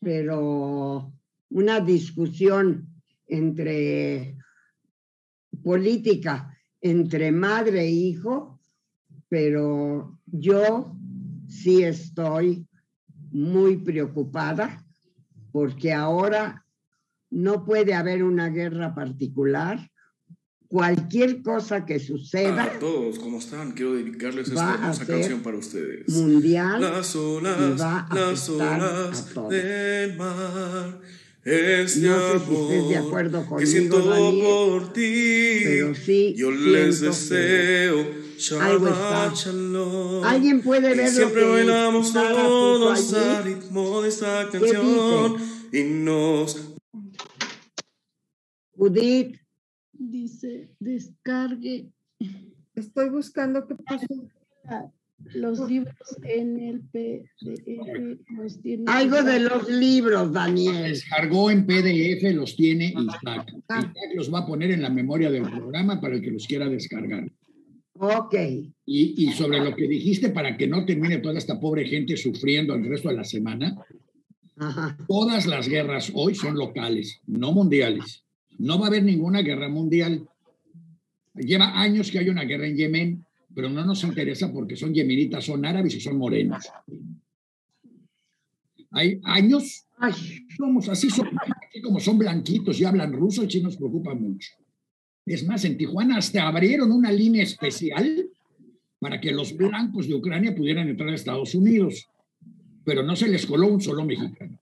[0.00, 1.12] pero
[1.50, 2.88] una discusión
[3.28, 4.36] entre
[5.62, 8.58] política entre madre e hijo,
[9.28, 10.94] pero yo
[11.48, 12.66] sí estoy
[13.32, 14.84] muy preocupada
[15.52, 16.64] porque ahora
[17.30, 19.90] no puede haber una guerra particular.
[20.68, 22.62] Cualquier cosa que suceda.
[22.62, 23.72] A todos, ¿cómo están?
[23.72, 26.08] Quiero dedicarles esta a hermosa canción para ustedes.
[26.08, 29.50] mundial Las olas, va a las a olas todos.
[29.50, 31.00] del mar.
[31.42, 35.60] Este No sé si estés de acuerdo que conmigo, siento Daniel, por ti.
[35.64, 38.06] pero sí Yo les deseo
[38.60, 39.32] algo está.
[40.30, 45.36] Alguien puede ver lo siempre que bailamos puso todos al ritmo de esta ¿Qué canción
[45.72, 46.74] y nos
[48.76, 49.36] Judith,
[49.92, 51.90] Dice, descargue
[52.74, 54.06] Estoy buscando qué pasó.
[55.34, 57.28] los libros en el PDF.
[58.38, 60.84] Los tiene algo que- de los libros, Daniel.
[60.84, 63.52] Descargó en PDF, los tiene Isaac.
[63.68, 66.66] Isaac los va a poner en la memoria del programa para el que los quiera
[66.68, 67.30] descargar.
[68.02, 68.34] Ok.
[68.86, 72.74] Y, y sobre lo que dijiste, para que no termine toda esta pobre gente sufriendo
[72.74, 73.76] el resto de la semana,
[75.06, 78.24] todas las guerras hoy son locales, no mundiales.
[78.58, 80.26] No va a haber ninguna guerra mundial.
[81.34, 85.44] Lleva años que hay una guerra en Yemen, pero no nos interesa porque son yemenitas,
[85.44, 86.64] son árabes y son morenos.
[88.92, 89.86] Hay años,
[90.56, 94.52] somos así, son, así como son blanquitos y hablan ruso, sí nos preocupa mucho.
[95.26, 98.28] Es más, en Tijuana hasta abrieron una línea especial
[98.98, 102.08] para que los blancos de Ucrania pudieran entrar a Estados Unidos,
[102.84, 104.58] pero no se les coló un solo mexicano.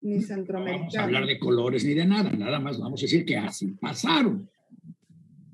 [0.00, 1.02] Ni No vamos a centroamericano.
[1.04, 4.48] hablar de colores ni de nada, nada más vamos a decir que así pasaron.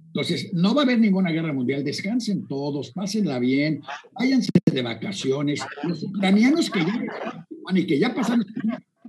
[0.08, 3.80] Entonces, no va a haber ninguna guerra mundial, descansen todos, pásenla bien,
[4.12, 5.64] váyanse de vacaciones.
[5.84, 8.44] Los ucranianos que ya, y que ya pasaron,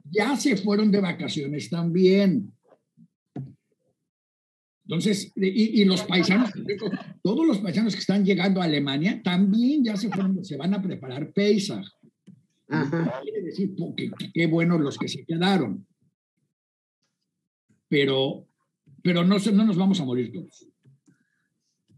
[0.09, 2.53] ya se fueron de vacaciones también.
[4.85, 6.51] Entonces, y, y los paisanos,
[7.21, 10.81] todos los paisanos que están llegando a Alemania también ya se fueron, se van a
[10.81, 11.85] preparar Pesach.
[12.67, 13.75] Quiere decir
[14.33, 15.85] qué buenos los que se quedaron.
[17.87, 18.47] Pero,
[19.01, 20.67] pero no, no nos vamos a morir todos.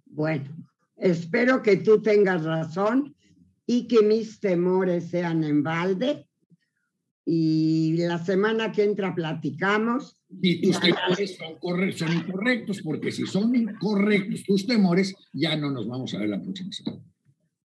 [0.06, 0.56] Bueno,
[0.98, 3.16] espero que tú tengas razón
[3.66, 6.28] y que mis temores sean en balde.
[7.26, 10.18] Y la semana que entra platicamos.
[10.42, 15.88] Y tus temores son, son incorrectos, porque si son incorrectos tus temores, ya no nos
[15.88, 17.04] vamos a ver la próxima semana.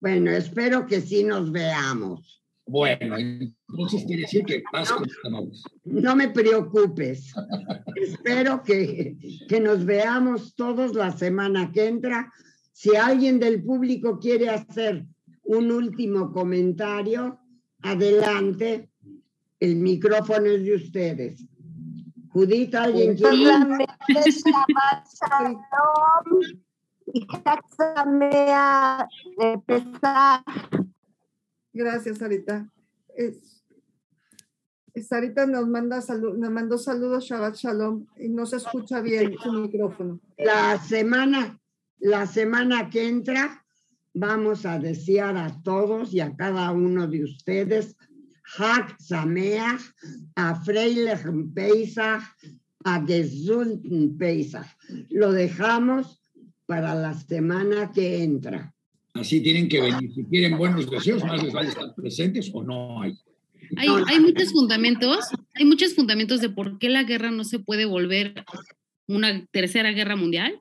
[0.00, 2.42] Bueno, espero que sí nos veamos.
[2.66, 5.62] Bueno, entonces quiere decir que vas con temores.
[5.84, 7.32] No me preocupes.
[7.96, 9.16] Espero que,
[9.48, 12.32] que nos veamos todos la semana que entra.
[12.72, 15.04] Si alguien del público quiere hacer
[15.42, 17.40] un último comentario,
[17.82, 18.90] adelante.
[19.58, 21.44] El micrófono es de ustedes.
[22.32, 23.86] Judith, ¿alguien quiere?
[31.72, 32.70] Gracias, Sarita.
[33.16, 33.56] Es-
[35.08, 39.52] Sarita nos manda salu- nos mandó saludos Shabbat Shalom y no se escucha bien su
[39.52, 40.20] micrófono.
[40.36, 41.58] La semana,
[41.98, 43.64] la semana que entra
[44.12, 47.96] vamos a desear a todos y a cada uno de ustedes
[48.58, 49.80] Hak Sameach,
[50.36, 51.22] a Freilich
[51.54, 52.22] Pesach,
[52.84, 54.66] a gesunden Pesach.
[55.10, 56.20] Lo dejamos
[56.66, 58.72] para la semana que entra.
[59.14, 60.12] Así tienen que venir.
[60.14, 63.16] Si quieren buenos deseos, más les vale estar presentes o no hay.
[63.76, 67.84] Hay, hay muchos fundamentos, hay muchos fundamentos de por qué la guerra no se puede
[67.84, 68.44] volver
[69.06, 70.60] una tercera guerra mundial,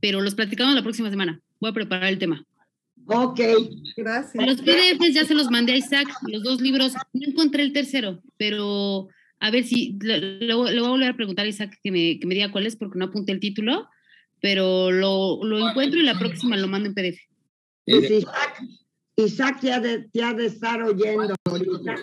[0.00, 1.40] pero los platicamos la próxima semana.
[1.60, 2.46] Voy a preparar el tema.
[3.12, 3.40] Ok.
[3.96, 4.46] Gracias.
[4.46, 6.94] Los PDFs ya se los mandé a Isaac, los dos libros.
[7.12, 9.08] No encontré el tercero, pero
[9.40, 12.26] a ver si le, le voy a volver a preguntar a Isaac que me, que
[12.26, 13.88] me diga cuál es, porque no apunté el título,
[14.40, 17.18] pero lo, lo encuentro y la próxima lo mando en PDF.
[17.84, 18.62] Pues Isaac,
[19.16, 21.94] Isaac ya de, ha de estar oyendo ahorita.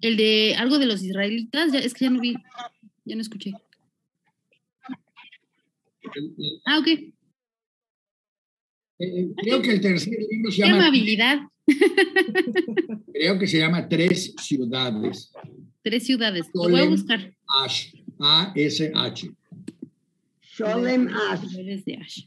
[0.00, 2.34] El de algo de los israelitas, ya, es que ya no vi,
[3.04, 3.52] ya no escuché.
[6.66, 7.14] Ah, ok.
[8.98, 11.38] Eh, creo que el tercer libro se Qué llama, amabilidad.
[13.12, 15.32] creo que se llama Tres Ciudades.
[15.82, 16.46] Tres ciudades.
[16.54, 17.34] Lo voy a buscar.
[17.62, 17.92] Ash.
[18.20, 19.30] A-S-H.
[20.42, 21.40] Sholem Ash.
[21.48, 22.20] Ciudades de Ash.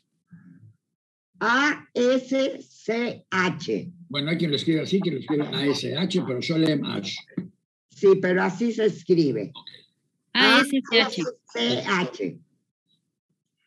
[2.59, 3.91] A-S-C-H.
[4.09, 7.15] Bueno, hay quien lo escribe así, quien lo escribe A-S-H, pero Sholem Ash.
[7.89, 9.51] Sí, pero así se escribe.
[10.33, 11.23] A-S-C-H.
[11.53, 12.37] C-H.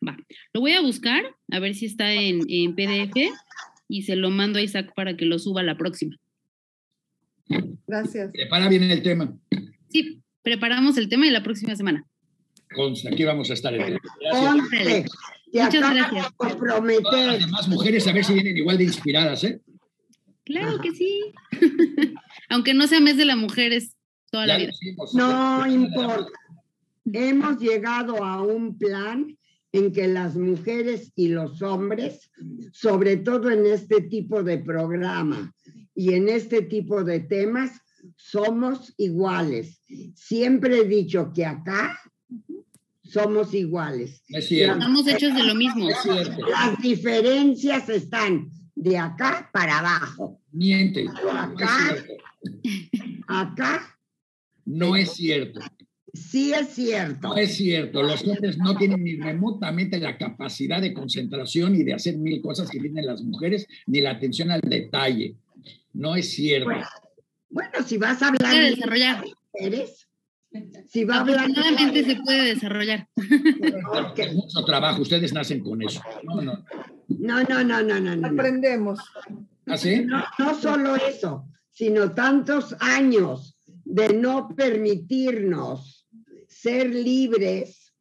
[0.06, 0.16] Va.
[0.52, 3.16] Lo voy a buscar, a ver si está en, en PDF
[3.88, 6.16] y se lo mando a Isaac para que lo suba la próxima.
[7.86, 8.30] Gracias.
[8.32, 9.36] Prepara bien el tema.
[9.88, 12.04] Sí, preparamos el tema y la próxima semana.
[12.74, 13.74] Consta, aquí vamos a estar.
[13.74, 13.98] En
[14.30, 15.04] Ponte.
[15.52, 16.24] Te Muchas gracias.
[16.30, 17.26] de comprometer.
[17.26, 19.60] Las demás mujeres a ver si vienen igual de inspiradas, ¿eh?
[20.44, 21.32] Claro que sí.
[22.48, 23.96] Aunque no sea mes de la mujer, es
[24.30, 24.68] toda la vida.
[24.68, 26.30] decimos, No importa.
[27.12, 29.36] Hemos llegado a un plan
[29.72, 32.30] en que las mujeres y los hombres,
[32.72, 35.54] sobre todo en este tipo de programa
[35.94, 37.80] y en este tipo de temas,
[38.16, 39.82] somos iguales.
[40.14, 41.98] Siempre he dicho que acá
[43.02, 44.22] somos iguales.
[44.28, 44.78] Es cierto.
[44.78, 45.88] Estamos hechos de lo mismo.
[45.88, 46.46] Es cierto.
[46.48, 50.40] Las diferencias están de acá para abajo.
[50.52, 51.04] Miente.
[51.04, 51.96] No acá,
[53.26, 53.98] acá
[54.64, 55.60] No es cierto.
[56.14, 57.28] Sí es cierto.
[57.28, 58.02] No es cierto.
[58.02, 62.70] Los hombres no tienen ni remotamente la capacidad de concentración y de hacer mil cosas
[62.70, 65.36] que tienen las mujeres, ni la atención al detalle.
[65.92, 66.70] No es cierto.
[67.50, 69.24] Bueno, si vas a hablar de desarrollar.
[69.52, 70.08] mujeres,
[70.88, 73.08] si va a hablar de Afortunadamente se puede desarrollar.
[74.16, 75.02] Es mucho trabajo.
[75.02, 76.00] Ustedes nacen con eso.
[76.24, 76.64] No, no.
[77.08, 78.28] No, no, no, no, no, no.
[78.28, 79.00] Aprendemos.
[79.66, 80.04] ¿Ah, sí?
[80.04, 85.99] No, no solo eso, sino tantos años de no permitirnos
[86.62, 87.92] ser libres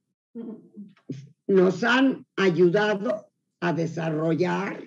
[1.47, 3.27] nos han ayudado
[3.61, 4.83] a desarrollar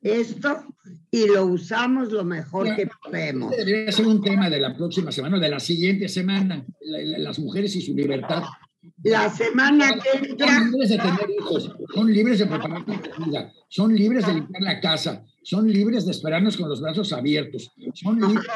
[0.00, 0.64] esto
[1.10, 3.52] y lo usamos lo mejor que podemos.
[3.52, 6.64] Este debería ser un tema de la próxima semana, de la siguiente semana.
[6.82, 8.44] La- la- las mujeres y su libertad.
[9.02, 13.52] La semana que entra, Son libres de tener hijos, son libres de preparar la comida,
[13.68, 18.20] son libres de limpiar la casa, son libres de esperarnos con los brazos abiertos, son
[18.20, 18.46] libres.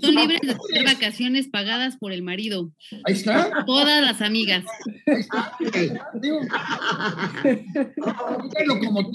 [0.00, 2.70] Son libres de tener vacaciones pagadas por el marido.
[3.04, 3.64] Ahí está.
[3.66, 4.64] Todas las amigas.
[5.06, 5.56] Ahí está.
[6.20, 6.40] Digo,
[8.80, 9.10] como.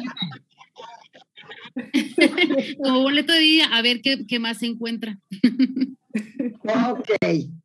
[2.83, 5.19] Como boleto de día, a ver qué, qué más se encuentra.
[6.63, 7.09] ok.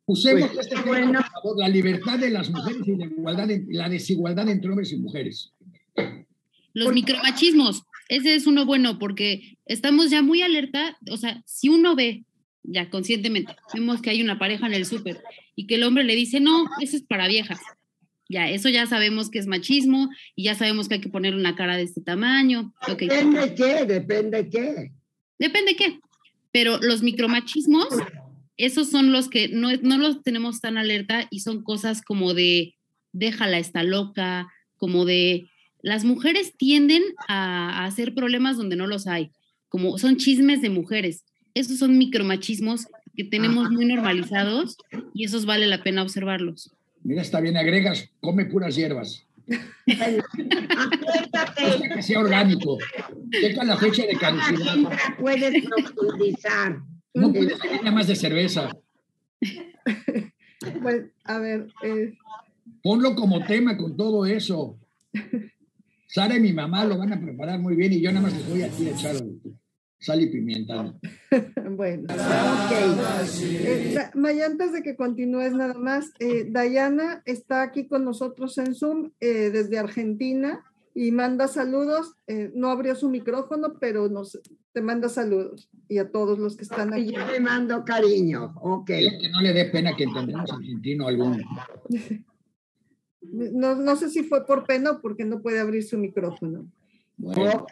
[0.05, 1.13] Usemos Pues, este tema, bueno.
[1.13, 4.97] por favor, la libertad de las mujeres y la, igualdad la desigualdad entre hombres y
[4.97, 5.51] mujeres.
[6.73, 11.95] Los micromachismos, ese es uno bueno porque estamos ya muy alerta, o sea, si uno
[11.95, 12.23] ve
[12.67, 15.21] ya conscientemente, vemos que hay una pareja en el súper
[15.55, 17.59] y que el hombre le dice, no, eso es para viejas.
[18.27, 21.55] Ya, eso ya sabemos que es machismo y ya sabemos que hay que poner una
[21.55, 22.73] cara de este tamaño.
[22.87, 23.01] Ok.
[23.01, 24.91] Depende qué, depende qué.
[25.37, 25.99] Depende qué.
[26.51, 27.89] Pero los micromachismos,
[28.57, 32.75] esos son los que no, no los tenemos tan alerta y son cosas como de
[33.11, 35.49] déjala, está loca, como de
[35.81, 39.31] las mujeres tienden a, a hacer problemas donde no los hay,
[39.69, 41.23] como son chismes de mujeres.
[41.55, 44.77] Esos son micromachismos que tenemos muy normalizados
[45.13, 46.71] y esos vale la pena observarlos.
[47.03, 49.25] Mira, está bien, agregas, come puras hierbas.
[50.77, 52.77] Acuérdate, Que sea orgánico.
[53.31, 54.75] Checa la fecha de caducidad.
[55.19, 56.79] puedes profundizar.
[57.13, 58.69] No puedes nada más de cerveza.
[60.81, 62.13] Pues, a ver, eh,
[62.81, 64.77] Ponlo como tema con todo eso.
[66.07, 68.47] Sara y mi mamá lo van a preparar muy bien y yo nada más les
[68.47, 69.15] voy aquí a echar
[70.05, 70.93] sal y pimienta.
[71.71, 72.07] bueno.
[73.41, 78.57] Eh, Da- Maya, antes de que continúes nada más, eh, Dayana está aquí con nosotros
[78.57, 80.63] en Zoom eh, desde Argentina
[80.93, 82.13] y manda saludos.
[82.27, 84.39] eh, no abrió su micrófono, pero nos,
[84.73, 87.11] te manda saludos y a todos los que están Y aquí.
[87.15, 88.85] yo te mando cariño, ok.
[88.85, 91.37] Creo que no le dé pena que entendamos argentino alguno.
[93.27, 96.69] No, no sé si fue por pena o porque no puede abrir su micrófono.
[97.17, 97.65] Bueno,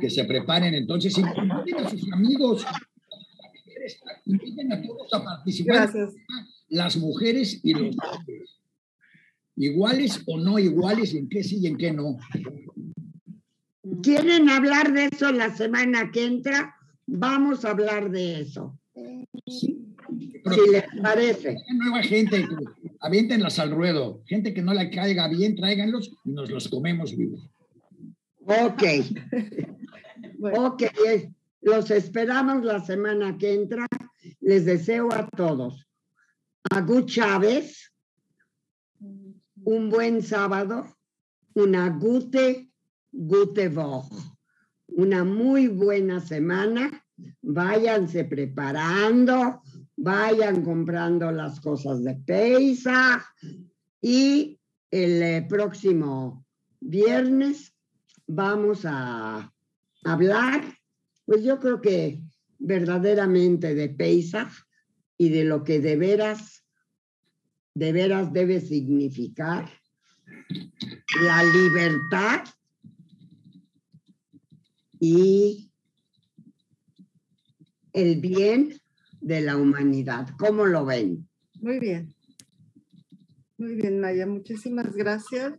[0.00, 1.16] que se preparen entonces.
[1.16, 2.64] Inviten a sus amigos.
[4.24, 5.76] Inviten a todos a participar.
[5.76, 6.14] Gracias.
[6.68, 8.60] Las mujeres y los hombres.
[9.56, 12.18] Iguales o no iguales, en qué sí y en qué no.
[14.02, 16.74] ¿Quieren hablar de eso la semana que entra?
[17.06, 18.78] Vamos a hablar de eso.
[19.46, 19.86] Si
[20.70, 21.56] les parece.
[21.74, 22.46] Nueva gente,
[23.00, 24.22] aviéntenlas al ruedo.
[24.26, 27.48] Gente que no la caiga bien, tráiganlos y nos los comemos vivos.
[28.46, 28.82] Ok.
[30.38, 31.32] Ok, eh,
[31.62, 33.86] los esperamos la semana que entra.
[34.40, 35.86] Les deseo a todos.
[36.70, 37.92] A Gu Chávez,
[39.64, 40.86] un buen sábado,
[41.54, 42.70] una gute,
[43.12, 44.14] gute Woche,
[44.88, 47.04] una muy buena semana.
[47.40, 49.62] Váyanse preparando,
[49.96, 53.22] vayan comprando las cosas de Pesach
[54.02, 54.60] y
[54.90, 56.44] el eh, próximo
[56.80, 57.75] viernes
[58.26, 59.52] vamos a
[60.04, 60.62] hablar,
[61.24, 62.22] pues yo creo que
[62.58, 64.52] verdaderamente de Pesach
[65.18, 66.64] y de lo que de veras,
[67.74, 69.70] de veras debe significar
[71.22, 72.44] la libertad
[75.00, 75.70] y
[77.92, 78.74] el bien
[79.20, 80.28] de la humanidad.
[80.38, 81.28] ¿Cómo lo ven?
[81.60, 82.14] Muy bien.
[83.58, 84.26] Muy bien, Maya.
[84.26, 85.58] Muchísimas gracias.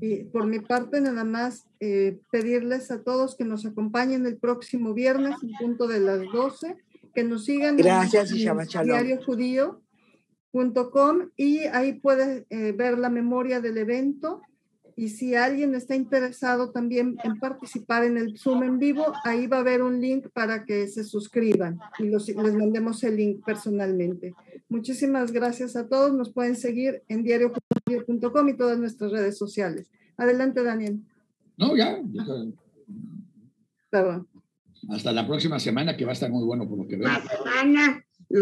[0.00, 4.94] Y por mi parte, nada más eh, pedirles a todos que nos acompañen el próximo
[4.94, 6.76] viernes en punto de las 12,
[7.14, 8.86] que nos sigan Gracias en Shalom.
[8.86, 14.42] diariojudío.com y ahí puedes eh, ver la memoria del evento.
[14.98, 19.58] Y si alguien está interesado también en participar en el Zoom en vivo, ahí va
[19.58, 24.34] a haber un link para que se suscriban y los- les mandemos el link personalmente.
[24.68, 26.12] Muchísimas gracias a todos.
[26.12, 29.90] Nos pueden seguir en diariojudío.com y todas nuestras redes sociales.
[30.16, 31.00] Adelante, Daniel.
[31.56, 31.98] No, ya.
[33.90, 34.28] Perdón.
[34.88, 37.08] Hasta la próxima semana, que va a estar muy bueno por lo que veo.
[37.08, 38.05] La semana